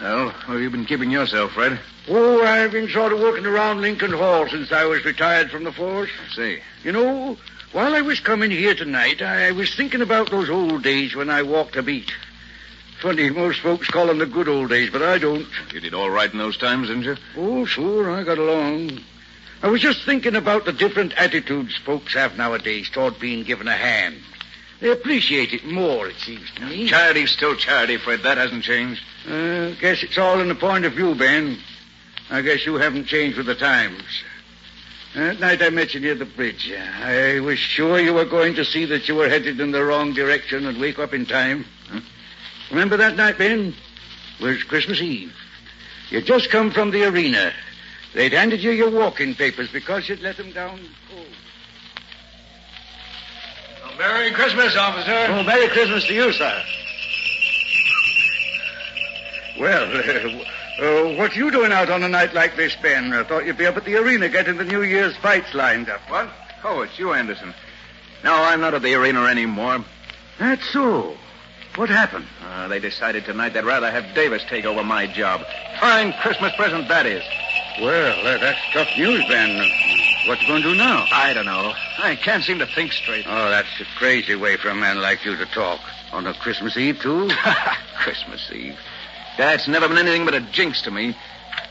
Well, 0.00 0.30
how 0.30 0.54
have 0.54 0.60
you 0.60 0.70
been 0.70 0.86
keeping 0.86 1.12
yourself, 1.12 1.52
Fred? 1.52 1.78
Oh, 2.08 2.42
I've 2.42 2.72
been 2.72 2.88
sort 2.88 3.12
of 3.12 3.20
working 3.20 3.46
around 3.46 3.80
Lincoln 3.80 4.12
Hall 4.12 4.48
since 4.48 4.72
I 4.72 4.84
was 4.84 5.04
retired 5.04 5.52
from 5.52 5.62
the 5.62 5.70
force. 5.70 6.10
I 6.28 6.34
see. 6.34 6.58
You 6.82 6.90
know, 6.90 7.36
while 7.70 7.94
I 7.94 8.00
was 8.00 8.18
coming 8.18 8.50
here 8.50 8.74
tonight, 8.74 9.22
I 9.22 9.52
was 9.52 9.72
thinking 9.72 10.02
about 10.02 10.30
those 10.30 10.50
old 10.50 10.82
days 10.82 11.14
when 11.14 11.30
I 11.30 11.42
walked 11.42 11.76
a 11.76 11.82
beat. 11.82 12.10
Funny, 13.02 13.30
most 13.30 13.58
folks 13.58 13.88
call 13.88 14.06
them 14.06 14.18
the 14.18 14.26
good 14.26 14.46
old 14.46 14.70
days, 14.70 14.88
but 14.88 15.02
I 15.02 15.18
don't. 15.18 15.44
You 15.72 15.80
did 15.80 15.92
all 15.92 16.08
right 16.08 16.32
in 16.32 16.38
those 16.38 16.56
times, 16.56 16.86
didn't 16.86 17.02
you? 17.02 17.16
Oh, 17.36 17.64
sure, 17.64 18.08
I 18.08 18.22
got 18.22 18.38
along. 18.38 19.00
I 19.60 19.66
was 19.66 19.80
just 19.80 20.04
thinking 20.04 20.36
about 20.36 20.66
the 20.66 20.72
different 20.72 21.12
attitudes 21.14 21.76
folks 21.84 22.14
have 22.14 22.36
nowadays 22.36 22.88
toward 22.90 23.18
being 23.18 23.42
given 23.42 23.66
a 23.66 23.76
hand. 23.76 24.18
They 24.80 24.92
appreciate 24.92 25.52
it 25.52 25.66
more, 25.66 26.06
it 26.06 26.16
seems 26.16 26.48
to 26.52 26.66
me. 26.66 26.86
Charity's 26.86 27.32
still 27.32 27.56
charity, 27.56 27.96
Fred. 27.96 28.22
That 28.22 28.38
hasn't 28.38 28.62
changed. 28.62 29.02
Uh, 29.28 29.72
guess 29.80 30.04
it's 30.04 30.18
all 30.18 30.38
in 30.38 30.46
the 30.46 30.54
point 30.54 30.84
of 30.84 30.92
view, 30.92 31.16
Ben. 31.16 31.58
I 32.30 32.40
guess 32.40 32.64
you 32.64 32.76
haven't 32.76 33.06
changed 33.06 33.36
with 33.36 33.46
the 33.46 33.56
times. 33.56 34.04
That 35.16 35.40
night 35.40 35.60
I 35.60 35.70
met 35.70 35.92
you 35.92 35.98
near 35.98 36.14
the 36.14 36.24
bridge. 36.24 36.72
I 36.72 37.40
was 37.40 37.58
sure 37.58 37.98
you 37.98 38.14
were 38.14 38.24
going 38.24 38.54
to 38.54 38.64
see 38.64 38.84
that 38.84 39.08
you 39.08 39.16
were 39.16 39.28
headed 39.28 39.58
in 39.58 39.72
the 39.72 39.84
wrong 39.84 40.14
direction 40.14 40.66
and 40.66 40.80
wake 40.80 41.00
up 41.00 41.12
in 41.12 41.26
time. 41.26 41.64
Huh? 41.90 42.00
Remember 42.70 42.96
that 42.96 43.16
night, 43.16 43.38
Ben? 43.38 43.74
It 44.40 44.44
was 44.44 44.62
Christmas 44.64 45.00
Eve. 45.00 45.34
You'd 46.10 46.26
just 46.26 46.50
come 46.50 46.70
from 46.70 46.90
the 46.90 47.04
arena. 47.04 47.52
They'd 48.14 48.32
handed 48.32 48.62
you 48.62 48.70
your 48.70 48.90
walking 48.90 49.34
papers 49.34 49.70
because 49.72 50.08
you'd 50.08 50.20
let 50.20 50.36
them 50.36 50.52
down 50.52 50.80
cold. 51.10 51.26
Merry 53.98 54.30
Christmas, 54.32 54.76
officer. 54.76 55.26
Oh, 55.28 55.42
Merry 55.42 55.68
Christmas 55.68 56.04
to 56.06 56.14
you, 56.14 56.32
sir. 56.32 56.62
Well, 59.60 59.84
uh, 60.80 60.82
uh, 60.82 61.16
what 61.16 61.36
you 61.36 61.50
doing 61.50 61.72
out 61.72 61.90
on 61.90 62.02
a 62.02 62.08
night 62.08 62.34
like 62.34 62.56
this, 62.56 62.74
Ben? 62.76 63.12
I 63.12 63.22
thought 63.22 63.46
you'd 63.46 63.58
be 63.58 63.66
up 63.66 63.76
at 63.76 63.84
the 63.84 63.96
arena 63.96 64.28
getting 64.28 64.56
the 64.56 64.64
New 64.64 64.82
Year's 64.82 65.16
fights 65.18 65.54
lined 65.54 65.88
up. 65.88 66.00
What? 66.10 66.30
Oh, 66.64 66.82
it's 66.82 66.98
you, 66.98 67.12
Anderson. 67.12 67.54
No, 68.24 68.34
I'm 68.34 68.60
not 68.60 68.74
at 68.74 68.82
the 68.82 68.94
arena 68.94 69.24
anymore. 69.24 69.84
That's 70.38 70.66
so. 70.70 71.16
What 71.76 71.88
happened? 71.88 72.26
Uh, 72.44 72.68
they 72.68 72.80
decided 72.80 73.24
tonight 73.24 73.54
they'd 73.54 73.64
rather 73.64 73.90
have 73.90 74.14
Davis 74.14 74.44
take 74.48 74.66
over 74.66 74.84
my 74.84 75.06
job. 75.06 75.40
Fine 75.80 76.12
Christmas 76.20 76.54
present 76.54 76.86
that 76.88 77.06
is. 77.06 77.24
Well, 77.80 78.26
uh, 78.26 78.38
that's 78.38 78.60
tough 78.74 78.88
news, 78.98 79.24
Ben. 79.26 79.56
What 80.26 80.40
you 80.42 80.48
going 80.48 80.62
to 80.62 80.68
do 80.68 80.74
now? 80.74 81.06
I 81.10 81.32
don't 81.32 81.46
know. 81.46 81.72
I 81.98 82.16
can't 82.16 82.44
seem 82.44 82.58
to 82.58 82.66
think 82.66 82.92
straight. 82.92 83.24
Oh, 83.26 83.48
that's 83.48 83.80
a 83.80 83.84
crazy 83.96 84.34
way 84.34 84.58
for 84.58 84.68
a 84.68 84.74
man 84.74 85.00
like 85.00 85.24
you 85.24 85.34
to 85.34 85.46
talk. 85.46 85.80
On 86.12 86.26
a 86.26 86.34
Christmas 86.34 86.76
Eve, 86.76 87.00
too? 87.00 87.30
Christmas 87.96 88.50
Eve. 88.52 88.78
That's 89.38 89.66
never 89.66 89.88
been 89.88 89.96
anything 89.96 90.26
but 90.26 90.34
a 90.34 90.40
jinx 90.40 90.82
to 90.82 90.90
me. 90.90 91.16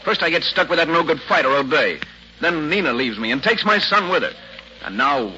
First, 0.03 0.23
I 0.23 0.31
get 0.31 0.43
stuck 0.43 0.67
with 0.67 0.79
that 0.79 0.87
no 0.87 1.03
good 1.03 1.21
fighter 1.21 1.49
all 1.49 1.63
day. 1.63 1.99
Then 2.39 2.69
Nina 2.69 2.91
leaves 2.91 3.19
me 3.19 3.31
and 3.31 3.43
takes 3.43 3.63
my 3.63 3.77
son 3.77 4.09
with 4.09 4.23
her. 4.23 4.33
And 4.83 4.97
now, 4.97 5.31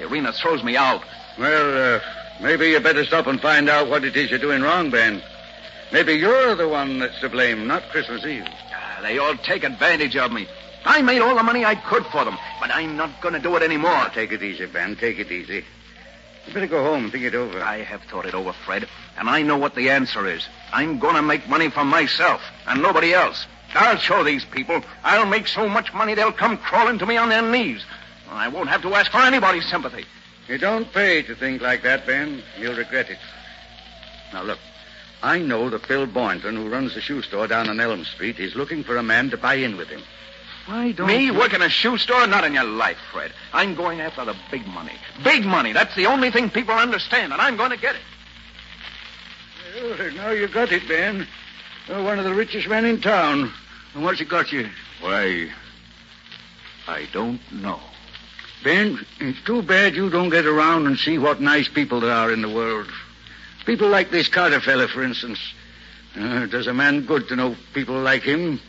arena 0.00 0.32
throws 0.32 0.64
me 0.64 0.74
out. 0.74 1.02
Well, 1.38 1.96
uh, 1.96 2.00
maybe 2.40 2.68
you 2.70 2.80
better 2.80 3.04
stop 3.04 3.26
and 3.26 3.40
find 3.40 3.68
out 3.68 3.88
what 3.88 4.04
it 4.04 4.16
is 4.16 4.30
you're 4.30 4.38
doing 4.38 4.62
wrong, 4.62 4.90
Ben. 4.90 5.22
Maybe 5.92 6.14
you're 6.14 6.54
the 6.54 6.68
one 6.68 6.98
that's 6.98 7.18
to 7.20 7.28
blame, 7.28 7.66
not 7.66 7.88
Christmas 7.90 8.24
Eve. 8.24 8.44
Ah, 8.46 8.98
They 9.02 9.18
all 9.18 9.36
take 9.36 9.64
advantage 9.64 10.16
of 10.16 10.32
me. 10.32 10.46
I 10.84 11.02
made 11.02 11.20
all 11.20 11.34
the 11.34 11.42
money 11.42 11.64
I 11.64 11.74
could 11.74 12.06
for 12.06 12.24
them, 12.24 12.36
but 12.60 12.70
I'm 12.74 12.96
not 12.96 13.20
going 13.20 13.34
to 13.34 13.40
do 13.40 13.56
it 13.56 13.62
anymore. 13.62 13.90
Now, 13.90 14.08
take 14.08 14.32
it 14.32 14.42
easy, 14.42 14.66
Ben. 14.66 14.96
Take 14.96 15.18
it 15.18 15.30
easy. 15.30 15.64
You 16.46 16.52
better 16.54 16.66
go 16.68 16.82
home 16.84 17.04
and 17.04 17.12
think 17.12 17.24
it 17.24 17.34
over. 17.34 17.60
I 17.60 17.82
have 17.82 18.02
thought 18.04 18.24
it 18.24 18.34
over, 18.34 18.52
Fred, 18.52 18.86
and 19.18 19.28
I 19.28 19.42
know 19.42 19.56
what 19.56 19.74
the 19.74 19.90
answer 19.90 20.28
is. 20.28 20.46
I'm 20.72 20.98
going 21.00 21.16
to 21.16 21.22
make 21.22 21.48
money 21.48 21.70
for 21.70 21.84
myself 21.84 22.40
and 22.68 22.82
nobody 22.82 23.12
else. 23.14 23.46
I'll 23.74 23.96
show 23.98 24.22
these 24.22 24.44
people. 24.44 24.80
I'll 25.02 25.26
make 25.26 25.48
so 25.48 25.68
much 25.68 25.92
money 25.92 26.14
they'll 26.14 26.32
come 26.32 26.56
crawling 26.56 26.98
to 27.00 27.06
me 27.06 27.16
on 27.16 27.28
their 27.30 27.42
knees. 27.42 27.84
I 28.30 28.46
won't 28.48 28.68
have 28.68 28.82
to 28.82 28.94
ask 28.94 29.10
for 29.10 29.20
anybody's 29.20 29.68
sympathy. 29.68 30.04
You 30.48 30.58
don't 30.58 30.92
pay 30.92 31.22
to 31.22 31.34
think 31.34 31.60
like 31.60 31.82
that, 31.82 32.06
Ben. 32.06 32.42
You'll 32.58 32.76
regret 32.76 33.10
it. 33.10 33.18
Now, 34.32 34.42
look. 34.42 34.58
I 35.22 35.38
know 35.38 35.70
that 35.70 35.88
Bill 35.88 36.06
Boynton, 36.06 36.56
who 36.56 36.68
runs 36.68 36.94
the 36.94 37.00
shoe 37.00 37.22
store 37.22 37.48
down 37.48 37.68
on 37.68 37.80
Elm 37.80 38.04
Street, 38.04 38.38
is 38.38 38.54
looking 38.54 38.84
for 38.84 38.96
a 38.96 39.02
man 39.02 39.30
to 39.30 39.36
buy 39.36 39.54
in 39.54 39.76
with 39.76 39.88
him. 39.88 40.02
Why 40.66 40.92
don't 40.92 41.06
Me 41.06 41.26
you... 41.26 41.34
work 41.34 41.54
in 41.54 41.62
a 41.62 41.68
shoe 41.68 41.96
store? 41.96 42.26
Not 42.26 42.44
in 42.44 42.52
your 42.52 42.64
life, 42.64 42.98
Fred. 43.12 43.32
I'm 43.52 43.74
going 43.74 44.00
after 44.00 44.24
the 44.24 44.36
big 44.50 44.66
money. 44.66 44.92
Big 45.24 45.44
money. 45.44 45.72
That's 45.72 45.94
the 45.96 46.06
only 46.06 46.30
thing 46.30 46.50
people 46.50 46.74
understand, 46.74 47.32
and 47.32 47.40
I'm 47.40 47.56
going 47.56 47.70
to 47.70 47.78
get 47.78 47.96
it. 47.96 48.02
Well, 49.82 50.12
now 50.12 50.30
you 50.30 50.48
got 50.48 50.70
it, 50.72 50.86
Ben. 50.86 51.26
You're 51.88 52.02
one 52.02 52.18
of 52.18 52.24
the 52.24 52.34
richest 52.34 52.68
men 52.68 52.84
in 52.84 53.00
town. 53.00 53.52
And 53.94 54.04
what's 54.04 54.20
it 54.20 54.28
got 54.28 54.52
you? 54.52 54.68
Why, 55.00 55.50
I 56.88 57.06
don't 57.12 57.40
know. 57.52 57.80
Ben, 58.66 59.06
it's 59.20 59.40
too 59.42 59.62
bad 59.62 59.94
you 59.94 60.10
don't 60.10 60.28
get 60.28 60.44
around 60.44 60.88
and 60.88 60.98
see 60.98 61.18
what 61.18 61.40
nice 61.40 61.68
people 61.68 62.00
there 62.00 62.10
are 62.10 62.32
in 62.32 62.42
the 62.42 62.48
world. 62.48 62.90
People 63.64 63.86
like 63.86 64.10
this 64.10 64.26
Carter 64.26 64.60
fella, 64.60 64.88
for 64.88 65.04
instance. 65.04 65.38
Uh, 66.18 66.42
it 66.42 66.50
does 66.50 66.66
a 66.66 66.74
man 66.74 67.06
good 67.06 67.28
to 67.28 67.36
know 67.36 67.54
people 67.74 67.94
like 68.00 68.24
him. 68.24 68.60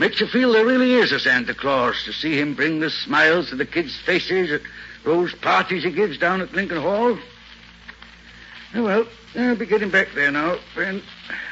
Makes 0.00 0.18
you 0.20 0.26
feel 0.26 0.50
there 0.50 0.66
really 0.66 0.94
is 0.94 1.12
a 1.12 1.20
Santa 1.20 1.54
Claus 1.54 2.02
to 2.06 2.12
see 2.12 2.40
him 2.40 2.56
bring 2.56 2.80
the 2.80 2.90
smiles 2.90 3.50
to 3.50 3.54
the 3.54 3.64
kids' 3.64 3.96
faces 4.04 4.50
at 4.50 4.62
those 5.04 5.32
parties 5.32 5.84
he 5.84 5.92
gives 5.92 6.18
down 6.18 6.40
at 6.40 6.52
Lincoln 6.52 6.82
Hall. 6.82 7.16
Oh, 8.74 8.82
well, 8.82 9.06
I'll 9.36 9.54
be 9.54 9.64
getting 9.64 9.90
back 9.90 10.08
there 10.12 10.32
now, 10.32 10.58
Ben. 10.74 11.00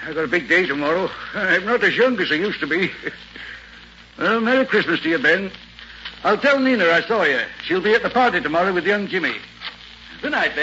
I've 0.04 0.16
got 0.16 0.24
a 0.24 0.26
big 0.26 0.48
day 0.48 0.66
tomorrow. 0.66 1.08
I'm 1.32 1.64
not 1.64 1.84
as 1.84 1.96
young 1.96 2.18
as 2.18 2.32
I 2.32 2.34
used 2.34 2.58
to 2.58 2.66
be. 2.66 2.90
well, 4.18 4.40
Merry 4.40 4.66
Christmas 4.66 4.98
to 5.02 5.10
you, 5.10 5.18
Ben. 5.18 5.52
I'll 6.24 6.38
tell 6.38 6.58
Nina 6.58 6.84
I 6.84 7.02
saw 7.02 7.22
you. 7.22 7.40
She'll 7.64 7.80
be 7.80 7.94
at 7.94 8.02
the 8.02 8.10
party 8.10 8.40
tomorrow 8.40 8.72
with 8.72 8.84
young 8.84 9.06
Jimmy. 9.06 9.34
Good 10.20 10.32
night. 10.32 10.56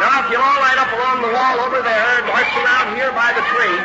Now, 0.00 0.24
if 0.24 0.30
you'll 0.30 0.40
all 0.40 0.60
line 0.60 0.78
up 0.78 0.92
along 0.96 1.20
the 1.20 1.28
wall 1.34 1.60
over 1.66 1.82
there 1.82 2.08
and 2.16 2.26
march 2.26 2.48
around 2.56 2.96
here 2.96 3.12
by 3.12 3.34
the 3.34 3.42
tree, 3.52 3.76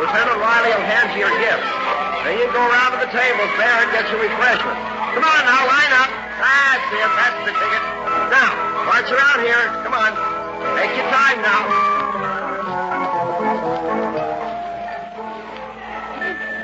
Lieutenant 0.00 0.38
Riley 0.38 0.70
will 0.70 0.86
hand 0.86 1.12
you 1.12 1.26
your 1.26 1.38
gift. 1.40 1.87
Then 2.28 2.36
you 2.36 2.52
go 2.52 2.60
around 2.60 2.92
to 2.92 3.00
the 3.00 3.08
tables 3.08 3.48
there 3.56 3.72
and 3.72 3.88
get 3.88 4.04
your 4.12 4.20
refreshment. 4.20 4.76
Come 5.16 5.24
on 5.24 5.42
now, 5.48 5.64
line 5.64 5.92
up. 5.96 6.12
Ah, 6.44 6.76
that's 6.76 6.92
it. 6.92 7.08
That's 7.16 7.40
the 7.48 7.54
ticket. 7.56 7.82
Now, 8.28 8.52
march 8.84 9.08
around 9.08 9.40
here. 9.48 9.64
Come 9.80 9.96
on. 9.96 10.12
Take 10.76 10.92
your 10.92 11.08
time 11.08 11.40
now. 11.40 11.60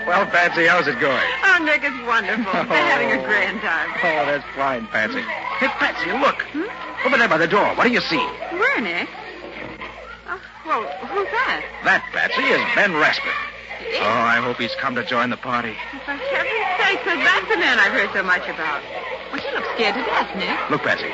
Well, 0.05 0.27
Patsy, 0.29 0.67
how's 0.67 0.87
it 0.87 1.01
going? 1.01 1.25
Oh, 1.49 1.65
Nick, 1.65 1.81
it's 1.83 1.97
wonderful. 2.05 2.45
They're 2.69 2.85
having 2.85 3.19
a 3.19 3.25
grand 3.25 3.63
time. 3.63 3.89
Oh, 4.05 4.29
that's 4.29 4.45
fine, 4.55 4.87
Patsy. 4.89 5.23
Hmm? 5.23 5.65
Hey, 5.65 5.69
Patsy, 5.81 6.13
look. 6.13 6.43
Hmm? 6.53 7.09
Over 7.09 7.17
there 7.17 7.29
by 7.29 7.39
the 7.39 7.49
door. 7.49 7.75
What 7.75 7.85
do 7.85 7.91
you 7.91 8.03
see? 8.03 8.21
Where, 8.53 8.81
Nick? 8.83 9.09
Oh, 10.29 10.39
well, 10.67 10.83
who's 11.09 11.31
that? 11.33 11.65
That, 11.85 12.05
Patsy, 12.13 12.43
is 12.43 12.61
Ben 12.77 12.93
Rasper. 13.01 13.33
Oh, 13.81 14.21
I 14.27 14.41
hope 14.43 14.59
he's 14.59 14.75
come 14.75 14.95
to 14.95 15.05
join 15.05 15.31
the 15.31 15.37
party. 15.37 15.75
For 16.05 16.13
heaven's 16.13 16.71
sake, 16.79 17.03
that's 17.05 17.49
the 17.49 17.57
man 17.57 17.79
I've 17.79 17.93
heard 17.93 18.11
so 18.13 18.23
much 18.23 18.49
about. 18.49 18.83
Well, 19.33 19.43
you 19.43 19.51
look 19.55 19.67
scared 19.75 19.95
to 19.95 20.03
death, 20.03 20.31
Nick. 20.37 20.71
Look, 20.71 20.83
Patsy, 20.83 21.11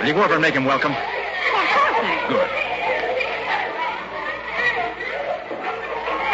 will 0.00 0.08
you 0.08 0.14
go 0.14 0.24
over 0.24 0.34
and 0.34 0.42
make 0.42 0.54
him 0.54 0.64
welcome? 0.64 0.92
Well, 0.92 1.62
of 1.62 1.70
course, 1.70 1.98
Nick. 2.02 2.20
Good. 2.28 2.50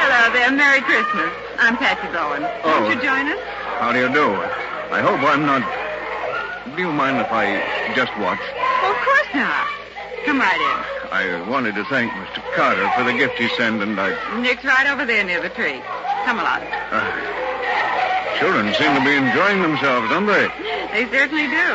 Hello 0.00 0.32
there. 0.32 0.50
Merry 0.52 0.80
Christmas. 0.80 1.32
I'm 1.58 1.76
Patsy 1.76 2.08
Bowen. 2.12 2.46
Oh. 2.64 2.80
Won't 2.80 2.94
you 2.94 3.00
oh. 3.00 3.04
join 3.04 3.28
us? 3.28 3.40
How 3.78 3.92
do 3.92 3.98
you 4.00 4.08
do? 4.12 4.26
I 4.94 5.00
hope 5.04 5.20
I'm 5.20 5.44
not. 5.44 5.62
Do 6.74 6.82
you 6.82 6.92
mind 6.92 7.20
if 7.20 7.28
I 7.30 7.60
just 7.94 8.12
watch? 8.18 8.40
Well, 8.40 8.92
of 8.92 9.00
course 9.04 9.30
not. 9.34 9.66
Come 10.24 10.40
right 10.40 10.60
I 11.10 11.40
wanted 11.48 11.74
to 11.76 11.84
thank 11.86 12.12
Mr. 12.12 12.42
Carter 12.54 12.88
for 12.96 13.02
the 13.04 13.12
gift 13.16 13.38
he 13.38 13.48
sent, 13.56 13.82
and 13.82 13.98
I. 13.98 14.12
Nick's 14.40 14.64
right 14.64 14.86
over 14.86 15.04
there 15.06 15.24
near 15.24 15.40
the 15.40 15.48
tree. 15.48 15.80
Come 16.24 16.38
along. 16.38 16.62
Uh, 16.92 18.38
children 18.38 18.72
seem 18.74 18.92
to 18.94 19.04
be 19.04 19.16
enjoying 19.16 19.62
themselves, 19.62 20.10
don't 20.10 20.26
they? 20.26 20.48
They 20.92 21.08
certainly 21.10 21.46
do. 21.48 21.68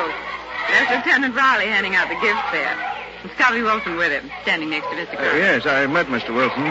There's 0.70 0.90
Lieutenant 0.90 1.36
Riley 1.36 1.66
handing 1.66 1.96
out 1.96 2.10
the 2.10 2.20
gifts 2.22 2.46
there. 2.52 2.78
And 3.24 3.32
Scubby 3.34 3.64
Wilson 3.64 3.96
with 3.98 4.12
him, 4.12 4.30
standing 4.44 4.70
next 4.70 4.88
to 4.90 4.96
Mr. 4.96 5.14
Uh, 5.14 5.18
Carter. 5.18 5.38
yes, 5.40 5.66
I 5.66 5.88
met 5.88 6.08
Mr. 6.08 6.34
Wilson. 6.36 6.64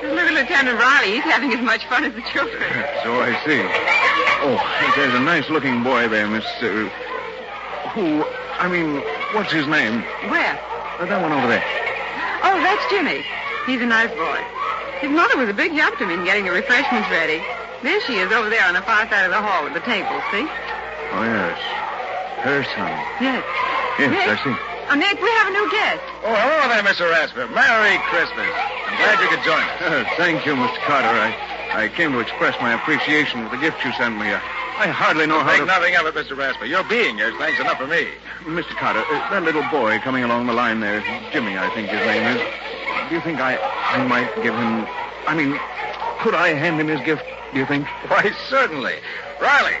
Just 0.00 0.14
look 0.14 0.26
at 0.26 0.34
Lieutenant 0.34 0.78
Riley. 0.78 1.12
He's 1.12 1.24
having 1.24 1.52
as 1.52 1.60
much 1.60 1.84
fun 1.86 2.04
as 2.04 2.14
the 2.14 2.22
children. 2.22 2.62
So 3.04 3.20
I 3.20 3.32
see. 3.46 3.60
Oh, 4.42 4.92
there's 4.96 5.14
a 5.14 5.20
nice 5.20 5.48
looking 5.50 5.82
boy 5.82 6.08
there, 6.08 6.26
Miss. 6.28 6.44
Uh, 6.60 6.88
who? 7.94 8.24
I 8.58 8.68
mean, 8.68 9.02
what's 9.34 9.52
his 9.52 9.66
name? 9.66 10.02
Where? 10.30 10.58
Uh, 10.98 11.06
that 11.06 11.22
one 11.22 11.32
over 11.32 11.46
there. 11.46 11.64
Oh, 12.42 12.60
that's 12.62 12.88
Jimmy. 12.90 13.24
He's 13.66 13.80
a 13.80 13.86
nice 13.86 14.10
boy. 14.10 14.44
His 15.00 15.10
mother 15.10 15.36
was 15.36 15.48
a 15.48 15.54
big 15.54 15.72
help 15.72 15.96
to 15.98 16.06
me 16.06 16.14
in 16.14 16.24
getting 16.24 16.44
the 16.44 16.52
refreshments 16.52 17.08
ready. 17.10 17.42
There 17.82 18.00
she 18.02 18.18
is 18.18 18.32
over 18.32 18.50
there 18.50 18.64
on 18.64 18.74
the 18.74 18.82
far 18.82 19.08
side 19.08 19.24
of 19.24 19.30
the 19.30 19.40
hall 19.40 19.64
with 19.64 19.74
the 19.74 19.80
table, 19.80 20.20
see? 20.30 20.48
Oh, 21.12 21.22
yes. 21.22 21.58
Her 22.42 22.64
son. 22.64 22.90
Yes. 23.20 23.44
Yes, 23.98 24.10
Nick? 24.10 24.26
I 24.28 24.36
see. 24.42 24.56
Oh, 24.90 24.94
Nick, 24.94 25.20
we 25.22 25.30
have 25.30 25.48
a 25.48 25.50
new 25.50 25.70
guest. 25.70 26.02
Oh, 26.24 26.34
hello 26.34 26.68
there, 26.68 26.82
Mr. 26.82 27.10
Rasper. 27.10 27.46
Merry 27.48 27.98
Christmas. 28.10 28.48
I'm 28.86 28.96
glad 28.96 29.20
you 29.20 29.28
could 29.28 29.44
join 29.44 29.62
us. 29.62 29.82
Uh, 29.82 30.04
thank 30.16 30.46
you, 30.46 30.54
Mr. 30.54 30.78
Carter. 30.86 31.08
I, 31.08 31.84
I 31.84 31.88
came 31.88 32.12
to 32.12 32.20
express 32.20 32.58
my 32.60 32.72
appreciation 32.74 33.44
for 33.44 33.54
the 33.54 33.60
gift 33.60 33.84
you 33.84 33.92
sent 33.92 34.18
me. 34.18 34.32
I, 34.32 34.40
I 34.78 34.86
hardly 34.86 35.26
know 35.26 35.40
how 35.40 35.50
Make 35.50 35.60
to... 35.60 35.66
nothing 35.66 35.96
of 35.96 36.06
it, 36.06 36.14
Mr. 36.14 36.36
Rasper. 36.36 36.64
Your 36.64 36.84
being 36.84 37.18
here 37.18 37.30
is 37.30 37.36
thanks 37.36 37.58
enough 37.58 37.78
for 37.78 37.88
me. 37.88 38.06
Mr. 38.46 38.78
Carter, 38.78 39.02
uh, 39.02 39.30
that 39.30 39.42
little 39.42 39.66
boy 39.74 39.98
coming 39.98 40.22
along 40.22 40.46
the 40.46 40.52
line 40.52 40.78
there, 40.78 41.02
Jimmy, 41.32 41.58
I 41.58 41.68
think 41.74 41.88
his 41.90 41.98
name 42.06 42.22
is. 42.38 42.42
Do 43.08 43.14
you 43.16 43.20
think 43.20 43.40
I, 43.40 43.58
I 43.58 44.06
might 44.06 44.30
give 44.36 44.54
him... 44.54 44.86
I 45.26 45.34
mean, 45.34 45.58
could 46.22 46.34
I 46.34 46.54
hand 46.54 46.78
him 46.80 46.86
his 46.86 47.00
gift, 47.02 47.26
do 47.52 47.58
you 47.58 47.66
think? 47.66 47.88
Why, 48.06 48.30
certainly. 48.48 48.94
Riley, 49.42 49.74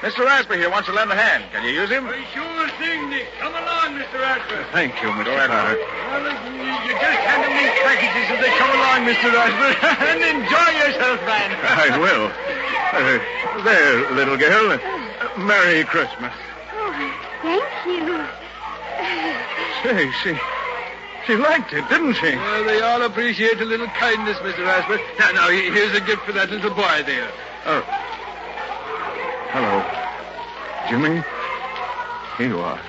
Mr. 0.00 0.24
Rasper 0.24 0.54
here 0.54 0.70
wants 0.70 0.86
to 0.88 0.94
lend 0.94 1.10
a 1.10 1.16
hand. 1.16 1.44
Can 1.50 1.64
you 1.64 1.72
use 1.72 1.90
him? 1.90 2.06
Sure 2.30 2.68
thing, 2.78 3.10
Nick. 3.10 3.26
Come 3.40 3.50
along, 3.50 3.98
Mr. 3.98 4.20
Rasper. 4.20 4.64
Thank 4.70 4.94
you, 5.02 5.08
Mr. 5.08 5.24
Go 5.26 5.34
Carter. 5.34 5.74
Well, 5.74 6.22
listen, 6.22 6.54
you, 6.54 6.72
you 6.86 6.92
just 6.94 7.18
hand 7.26 7.42
them 7.42 7.54
these 7.58 7.76
packages 7.82 8.28
as 8.30 8.38
they 8.38 8.52
come 8.60 8.72
along, 8.76 9.08
Mr. 9.08 9.32
Rasper, 9.32 9.72
and 10.06 10.20
enjoy 10.22 10.68
yourself, 10.84 11.18
man. 11.26 11.50
I 11.64 11.98
will. 11.98 12.30
Uh, 12.90 13.64
there, 13.64 14.10
little 14.12 14.36
girl. 14.36 14.72
Uh, 14.72 15.38
Merry 15.38 15.84
Christmas. 15.84 16.32
Oh, 16.72 17.12
thank 17.42 17.64
you. 17.86 18.24
Say, 19.82 20.10
she, 20.22 20.38
she 21.26 21.36
liked 21.36 21.72
it, 21.72 21.88
didn't 21.88 22.14
she? 22.14 22.34
Well, 22.34 22.64
they 22.64 22.80
all 22.80 23.02
appreciate 23.02 23.60
a 23.60 23.64
little 23.64 23.86
kindness, 23.88 24.38
Mr. 24.38 24.64
Rasper. 24.64 24.98
Now, 25.18 25.30
now, 25.32 25.48
here's 25.50 25.94
a 25.94 26.00
gift 26.00 26.22
for 26.22 26.32
that 26.32 26.50
little 26.50 26.70
boy 26.70 27.02
there. 27.04 27.30
Oh. 27.66 27.80
Hello. 29.50 29.84
Jimmy? 30.88 31.22
Here 32.38 32.48
you 32.48 32.58
are. 32.60 32.80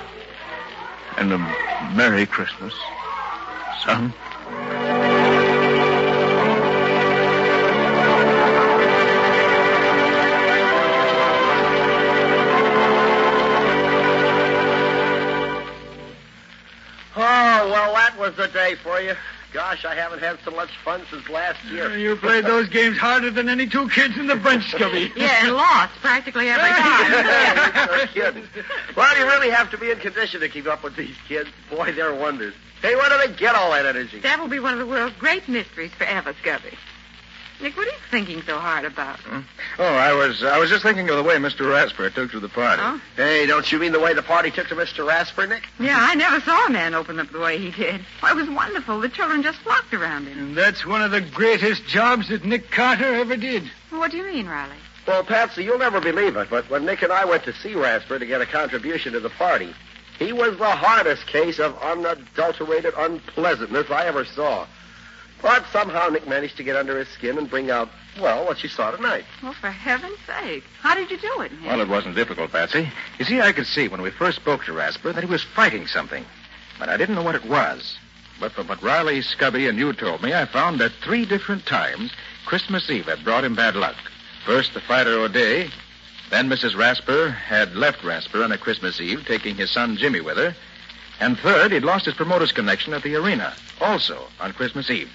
And 1.18 1.34
a 1.34 1.38
Merry 1.94 2.26
Christmas, 2.26 2.74
son. 3.84 4.14
Day 18.50 18.76
for 18.76 19.00
you. 19.02 19.14
Gosh, 19.52 19.84
I 19.84 19.96
haven't 19.96 20.20
had 20.20 20.38
so 20.46 20.52
much 20.52 20.70
fun 20.86 21.02
since 21.10 21.28
last 21.28 21.64
year. 21.66 21.86
Uh, 21.90 21.96
you 21.96 22.16
played 22.16 22.46
those 22.46 22.70
games 22.70 22.98
harder 23.00 23.32
than 23.32 23.50
any 23.50 23.66
two 23.66 23.90
kids 23.90 24.16
in 24.16 24.28
the 24.28 24.36
bunch, 24.36 24.64
Scubby. 24.72 25.12
Yeah, 25.16 25.46
and 25.48 25.56
lost 25.56 25.94
practically 26.02 26.50
every 26.50 26.70
time. 26.70 27.88
no 27.88 28.06
kidding. 28.14 28.44
Well, 28.96 29.18
you 29.18 29.26
really 29.26 29.50
have 29.50 29.72
to 29.72 29.78
be 29.78 29.90
in 29.90 29.98
condition 29.98 30.42
to 30.42 30.50
keep 30.50 30.68
up 30.68 30.84
with 30.84 30.96
these 30.96 31.16
kids. 31.28 31.50
Boy, 31.72 31.92
they're 31.94 32.14
wonders. 32.14 32.54
Hey, 32.84 32.96
where 32.96 33.10
do 33.10 33.28
they 33.28 33.36
get 33.38 33.56
all 33.56 33.72
that 33.72 33.86
energy? 33.88 34.20
that 34.20 34.40
will 34.40 34.48
be 34.48 34.60
one 34.60 34.74
of 34.74 34.80
the 34.80 34.86
world's 34.86 35.16
great 35.18 35.48
mysteries 35.50 35.92
forever, 35.94 36.34
Scubby. 36.44 36.76
Nick, 37.62 37.76
what 37.76 37.88
are 37.88 37.91
you 37.91 37.98
thinking 38.10 38.41
so 38.43 38.58
hard 38.58 38.86
about? 38.86 39.19
Hmm? 39.19 39.41
Oh, 39.80 39.84
I 39.84 40.13
was 40.13 40.41
uh, 40.41 40.48
I 40.48 40.58
was 40.60 40.69
just 40.69 40.82
thinking 40.82 41.10
of 41.10 41.17
the 41.17 41.24
way 41.24 41.36
Mr. 41.36 41.69
Rasper 41.69 42.10
took 42.10 42.32
to 42.32 42.39
the 42.39 42.48
party. 42.48 42.82
Oh? 42.86 43.02
Hey, 43.17 43.45
don't 43.48 43.69
you 43.69 43.80
mean 43.80 43.91
the 43.91 44.00
way 44.00 44.13
the 44.13 44.22
party 44.22 44.50
took 44.50 44.67
to 44.69 44.76
Mr. 44.76 45.06
Rasper, 45.06 45.45
Nick? 45.45 45.63
Yeah, 45.78 45.98
I 46.00 46.15
never 46.15 46.39
saw 46.39 46.67
a 46.67 46.69
man 46.69 46.93
open 46.93 47.19
up 47.19 47.32
the 47.32 47.39
way 47.39 47.58
he 47.58 47.72
did. 47.72 48.02
Why, 48.22 48.32
it 48.32 48.36
was 48.36 48.50
wonderful. 48.50 49.02
The 49.02 49.10
children 49.10 49.43
just 49.43 49.60
flocked 49.60 49.93
around 49.93 50.28
him. 50.28 50.39
And 50.39 50.58
that's 50.58 50.86
one 50.86 51.02
of 51.02 51.12
the 51.12 51.22
greatest 51.22 51.86
jobs 51.86 52.30
that 52.30 52.45
Nick 52.45 52.72
Carter 52.72 53.15
ever 53.15 53.36
did. 53.36 53.69
What 53.89 54.12
do 54.12 54.17
you 54.17 54.26
mean, 54.26 54.48
Riley? 54.48 54.78
Well, 55.06 55.24
Patsy, 55.24 55.63
you'll 55.63 55.80
never 55.80 56.00
believe 56.00 56.38
it, 56.38 56.50
but 56.50 56.69
when 56.69 56.86
Nick 56.86 57.02
and 57.02 57.12
I 57.12 57.26
went 57.26 57.43
to 57.43 57.54
see 57.54 57.74
Rasper 57.74 58.19
to 58.19 58.26
get 58.26 58.41
a 58.41 58.45
contribution 58.45 59.13
to 59.13 59.19
the 59.19 59.32
party, 59.32 59.74
he 60.17 60.32
was 60.32 60.58
the 60.58 60.69
hardest 60.69 61.26
case 61.28 61.60
of 61.60 61.78
unadulterated 61.82 62.93
unpleasantness 62.95 63.89
I 63.89 64.06
ever 64.06 64.24
saw. 64.24 64.67
But 65.41 65.65
somehow 65.71 66.10
Nick 66.10 66.28
managed 66.28 66.58
to 66.58 66.63
get 66.63 66.75
under 66.75 66.99
his 66.99 67.08
skin 67.10 67.38
and 67.38 67.49
bring 67.49 67.71
out, 67.71 67.89
well, 68.19 68.45
what 68.45 68.62
you 68.62 68.69
saw 68.69 68.91
tonight. 68.91 69.23
Well, 69.41 69.54
for 69.54 69.69
heaven's 69.69 70.17
sake. 70.28 70.63
How 70.82 70.95
did 70.95 71.10
you 71.10 71.17
do 71.17 71.41
it, 71.41 71.52
Nick? 71.54 71.65
Well, 71.65 71.82
it 71.82 71.88
wasn't 71.88 72.15
difficult, 72.15 72.52
Patsy. 72.52 72.89
You 73.17 73.25
see, 73.25 73.39
I 73.39 73.54
could 73.54 73.67
see 73.67 73.88
when 73.88 74.02
we 74.02 74.10
first 74.10 74.38
spoke 74.38 74.65
to 74.65 74.73
Rasper 74.73 75.13
that 75.13 75.23
he 75.23 75.30
was 75.30 75.43
fighting 75.43 75.88
something, 75.88 76.25
but 76.78 76.89
I 76.89 76.97
didn't 76.97 77.15
know 77.15 77.23
what 77.23 77.36
it 77.36 77.45
was. 77.45 77.97
But 78.39 78.52
from 78.52 78.67
what 78.67 78.84
Riley, 78.84 79.19
Scubby, 79.21 79.67
and 79.69 79.78
you 79.78 79.91
told 79.93 80.21
me, 80.21 80.34
I 80.34 80.45
found 80.45 80.80
that 80.80 80.91
three 81.04 81.25
different 81.25 81.65
times 81.65 82.12
Christmas 82.45 82.89
Eve 82.89 83.06
had 83.06 83.23
brought 83.23 83.43
him 83.43 83.56
bad 83.56 83.75
luck. 83.75 83.95
First, 84.45 84.73
the 84.73 84.82
fighter 84.82 85.19
O'Day. 85.19 85.69
Then 86.30 86.49
Mrs. 86.49 86.78
Rasper 86.78 87.30
had 87.30 87.75
left 87.75 88.04
Rasper 88.04 88.43
on 88.43 88.52
a 88.52 88.58
Christmas 88.58 89.02
Eve, 89.02 89.25
taking 89.25 89.56
his 89.56 89.71
son 89.71 89.97
Jimmy 89.97 90.21
with 90.21 90.38
her. 90.38 90.56
And 91.19 91.38
third, 91.39 91.71
he'd 91.71 91.84
lost 91.84 92.06
his 92.06 92.13
promoter's 92.13 92.52
connection 92.52 92.93
at 92.93 93.04
the 93.04 93.15
arena, 93.15 93.54
also 93.82 94.28
on 94.39 94.54
Christmas 94.54 94.89
Eve. 94.89 95.12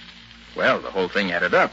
Well, 0.57 0.81
the 0.81 0.90
whole 0.90 1.09
thing 1.09 1.33
added 1.33 1.55
up. 1.55 1.73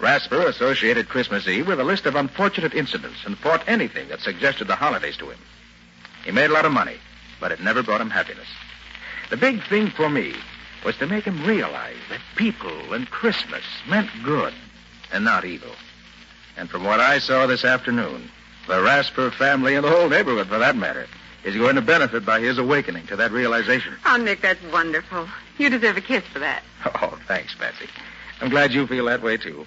Rasper 0.00 0.42
associated 0.46 1.08
Christmas 1.08 1.48
Eve 1.48 1.66
with 1.66 1.80
a 1.80 1.84
list 1.84 2.06
of 2.06 2.14
unfortunate 2.14 2.74
incidents 2.74 3.18
and 3.24 3.36
fought 3.36 3.64
anything 3.66 4.08
that 4.08 4.20
suggested 4.20 4.68
the 4.68 4.76
holidays 4.76 5.16
to 5.16 5.30
him. 5.30 5.38
He 6.24 6.30
made 6.30 6.50
a 6.50 6.52
lot 6.52 6.64
of 6.64 6.72
money, 6.72 6.96
but 7.40 7.50
it 7.52 7.60
never 7.60 7.82
brought 7.82 8.00
him 8.00 8.10
happiness. 8.10 8.46
The 9.30 9.36
big 9.36 9.62
thing 9.64 9.88
for 9.90 10.08
me 10.08 10.34
was 10.84 10.96
to 10.98 11.06
make 11.06 11.24
him 11.24 11.44
realize 11.44 11.96
that 12.10 12.20
people 12.36 12.92
and 12.92 13.10
Christmas 13.10 13.64
meant 13.88 14.08
good 14.22 14.54
and 15.12 15.24
not 15.24 15.44
evil. 15.44 15.72
And 16.56 16.70
from 16.70 16.84
what 16.84 17.00
I 17.00 17.18
saw 17.18 17.46
this 17.46 17.64
afternoon, 17.64 18.30
the 18.68 18.80
Rasper 18.82 19.30
family 19.32 19.74
and 19.74 19.84
the 19.84 19.90
whole 19.90 20.08
neighborhood, 20.08 20.48
for 20.48 20.58
that 20.58 20.76
matter, 20.76 21.06
is 21.44 21.56
going 21.56 21.76
to 21.76 21.82
benefit 21.82 22.24
by 22.24 22.40
his 22.40 22.58
awakening 22.58 23.06
to 23.08 23.16
that 23.16 23.32
realization. 23.32 23.94
Oh, 24.06 24.16
Nick, 24.16 24.42
that's 24.42 24.62
wonderful. 24.72 25.28
You 25.56 25.70
deserve 25.70 25.96
a 25.96 26.00
kiss 26.00 26.24
for 26.32 26.38
that. 26.38 26.62
Oh, 27.02 27.18
thanks, 27.26 27.54
Patsy. 27.54 27.86
I'm 28.40 28.50
glad 28.50 28.72
you 28.72 28.86
feel 28.86 29.06
that 29.06 29.22
way, 29.22 29.36
too. 29.36 29.66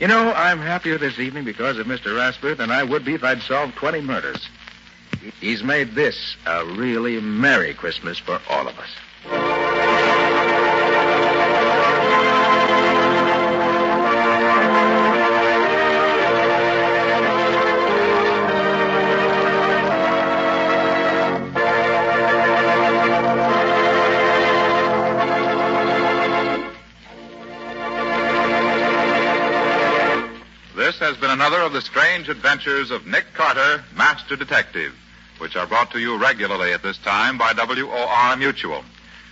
You 0.00 0.06
know, 0.06 0.32
I'm 0.32 0.60
happier 0.60 0.98
this 0.98 1.18
evening 1.18 1.44
because 1.44 1.78
of 1.78 1.86
Mr. 1.86 2.16
Rasper 2.16 2.54
than 2.54 2.70
I 2.70 2.84
would 2.84 3.04
be 3.04 3.14
if 3.14 3.24
I'd 3.24 3.42
solved 3.42 3.74
20 3.76 4.00
murders. 4.02 4.48
He's 5.40 5.64
made 5.64 5.94
this 5.94 6.36
a 6.46 6.64
really 6.64 7.20
Merry 7.20 7.74
Christmas 7.74 8.18
for 8.18 8.40
all 8.48 8.68
of 8.68 8.78
us. 8.78 8.90
Has 31.08 31.16
been 31.16 31.30
another 31.30 31.62
of 31.62 31.72
the 31.72 31.80
strange 31.80 32.28
adventures 32.28 32.90
of 32.90 33.06
Nick 33.06 33.32
Carter, 33.32 33.82
Master 33.96 34.36
Detective, 34.36 34.92
which 35.38 35.56
are 35.56 35.66
brought 35.66 35.90
to 35.92 35.98
you 35.98 36.18
regularly 36.18 36.74
at 36.74 36.82
this 36.82 36.98
time 36.98 37.38
by 37.38 37.54
WOR 37.54 38.36
Mutual. 38.36 38.84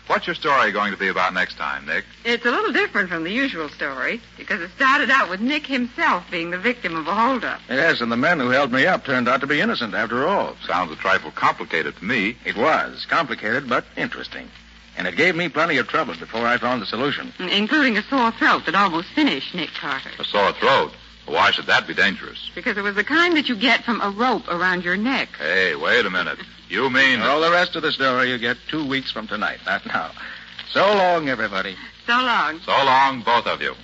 What's 0.07 0.27
your 0.27 0.37
story 0.37 0.73
going 0.73 0.93
to 0.93 0.99
be 0.99 1.09
about 1.09 1.35
next 1.35 1.59
time, 1.59 1.85
Nick? 1.85 2.07
It's 2.25 2.47
a 2.47 2.51
little 2.51 2.73
different 2.73 3.11
from 3.11 3.25
the 3.25 3.31
usual 3.31 3.69
story 3.69 4.23
because 4.39 4.63
it 4.63 4.71
started 4.75 5.11
out 5.11 5.29
with 5.29 5.43
Nick 5.43 5.67
himself 5.67 6.25
being 6.31 6.51
the 6.51 6.59
victim 6.59 6.97
of 6.97 7.09
a 7.09 7.15
holdup. 7.15 7.61
Yes, 7.69 8.01
and 8.01 8.11
the 8.11 8.17
man 8.17 8.41
who 8.41 8.49
held 8.49 8.73
me 8.73 8.87
up 8.87 9.05
turned 9.05 9.29
out 9.29 9.43
to 9.43 9.47
be 9.47 9.61
innocent 9.61 9.93
after 9.93 10.27
all. 10.27 10.57
Sounds 10.67 10.91
a 10.91 10.97
trifle 10.97 11.31
complicated 11.31 11.95
to 11.97 12.05
me. 12.07 12.39
It 12.47 12.57
was 12.57 13.05
complicated, 13.05 13.69
but 13.69 13.85
interesting. 13.99 14.49
And 14.97 15.07
it 15.07 15.17
gave 15.17 15.37
me 15.37 15.51
plenty 15.51 15.77
of 15.77 15.89
trouble 15.89 16.15
before 16.15 16.47
I 16.47 16.57
found 16.57 16.81
the 16.81 16.87
solution. 16.87 17.35
Including 17.39 17.99
a 17.99 18.03
sore 18.05 18.33
throat 18.33 18.65
that 18.65 18.75
almost 18.75 19.09
finished 19.09 19.55
Nick 19.55 19.75
Carter. 19.75 20.09
A 20.19 20.25
sore 20.25 20.55
throat. 20.55 20.93
Why 21.27 21.51
should 21.51 21.67
that 21.67 21.87
be 21.87 21.95
dangerous? 21.95 22.51
Because 22.55 22.79
it 22.79 22.83
was 22.83 22.95
the 22.95 23.05
kind 23.05 23.37
that 23.37 23.49
you 23.49 23.57
get 23.57 23.85
from 23.85 24.01
a 24.01 24.11
rope 24.11 24.49
around 24.49 24.85
your 24.85 24.97
neck. 24.97 25.29
Hey, 25.39 25.75
wait 25.75 26.07
a 26.07 26.11
minute. 26.11 26.39
You 26.69 26.89
mean 26.91 27.21
All 27.21 27.41
the 27.41 27.51
rest 27.51 27.77
of 27.77 27.83
the 27.83 27.93
story 27.93 28.31
you 28.31 28.39
get 28.39 28.57
two 28.69 28.87
weeks 28.87 29.11
from 29.13 29.27
tonight, 29.27 29.59
not 29.67 29.85
now. 29.87 30.13
So 30.71 30.85
long, 30.95 31.29
everybody. 31.29 31.77
So 32.07 32.13
long. 32.13 32.61
So 32.61 32.73
long, 32.73 33.23
both 33.23 33.47
of 33.47 33.61
you. 33.61 33.75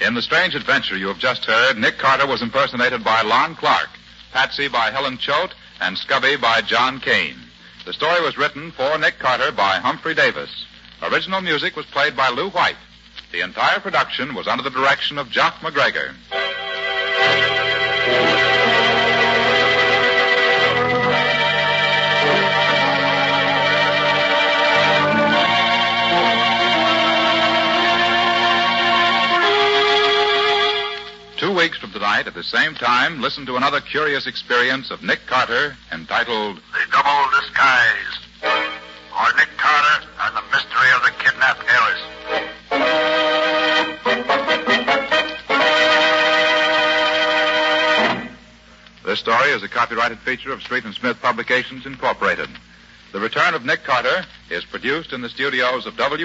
In 0.00 0.14
the 0.14 0.22
strange 0.22 0.54
adventure 0.54 0.96
you 0.96 1.08
have 1.08 1.18
just 1.18 1.44
heard, 1.44 1.78
Nick 1.78 1.98
Carter 1.98 2.26
was 2.26 2.42
impersonated 2.42 3.02
by 3.02 3.22
Lon 3.22 3.54
Clark, 3.54 3.88
Patsy 4.32 4.68
by 4.68 4.90
Helen 4.90 5.18
Choate, 5.18 5.54
and 5.80 5.96
Scubby 5.96 6.40
by 6.40 6.60
John 6.62 7.00
Kane. 7.00 7.36
The 7.84 7.92
story 7.92 8.20
was 8.20 8.36
written 8.36 8.72
for 8.72 8.98
Nick 8.98 9.18
Carter 9.18 9.52
by 9.52 9.76
Humphrey 9.78 10.14
Davis. 10.14 10.50
Original 11.02 11.40
music 11.40 11.76
was 11.76 11.86
played 11.86 12.16
by 12.16 12.28
Lou 12.28 12.50
White. 12.50 12.76
The 13.32 13.40
entire 13.40 13.80
production 13.80 14.34
was 14.34 14.46
under 14.46 14.62
the 14.62 14.70
direction 14.70 15.18
of 15.18 15.30
Jock 15.30 15.56
McGregor. 15.56 16.14
Two 31.36 31.54
weeks 31.54 31.76
from 31.76 31.92
tonight, 31.92 32.26
at 32.26 32.32
the 32.32 32.42
same 32.42 32.74
time, 32.74 33.20
listen 33.20 33.44
to 33.44 33.56
another 33.56 33.80
curious 33.82 34.26
experience 34.26 34.90
of 34.90 35.02
Nick 35.02 35.26
Carter 35.26 35.76
entitled 35.92 36.56
The 36.56 36.90
Double 36.90 37.30
Disguise. 37.38 38.18
Or 38.42 39.32
Nick 39.36 39.48
Carter 39.58 40.06
and 40.20 40.36
the 40.36 40.42
Mystery 40.50 40.90
of 40.96 41.02
the 41.02 41.10
Kidnapped 41.18 41.62
Heiress. 41.68 42.15
This 49.16 49.22
story 49.22 49.48
is 49.52 49.62
a 49.62 49.68
copyrighted 49.68 50.18
feature 50.18 50.52
of 50.52 50.62
Street 50.62 50.84
and 50.84 50.92
Smith 50.92 51.22
Publications, 51.22 51.86
Incorporated. 51.86 52.50
The 53.12 53.18
Return 53.18 53.54
of 53.54 53.64
Nick 53.64 53.82
Carter 53.82 54.26
is 54.50 54.62
produced 54.66 55.14
in 55.14 55.22
the 55.22 55.30
studios 55.30 55.86
of 55.86 55.96
WOR 55.96 56.18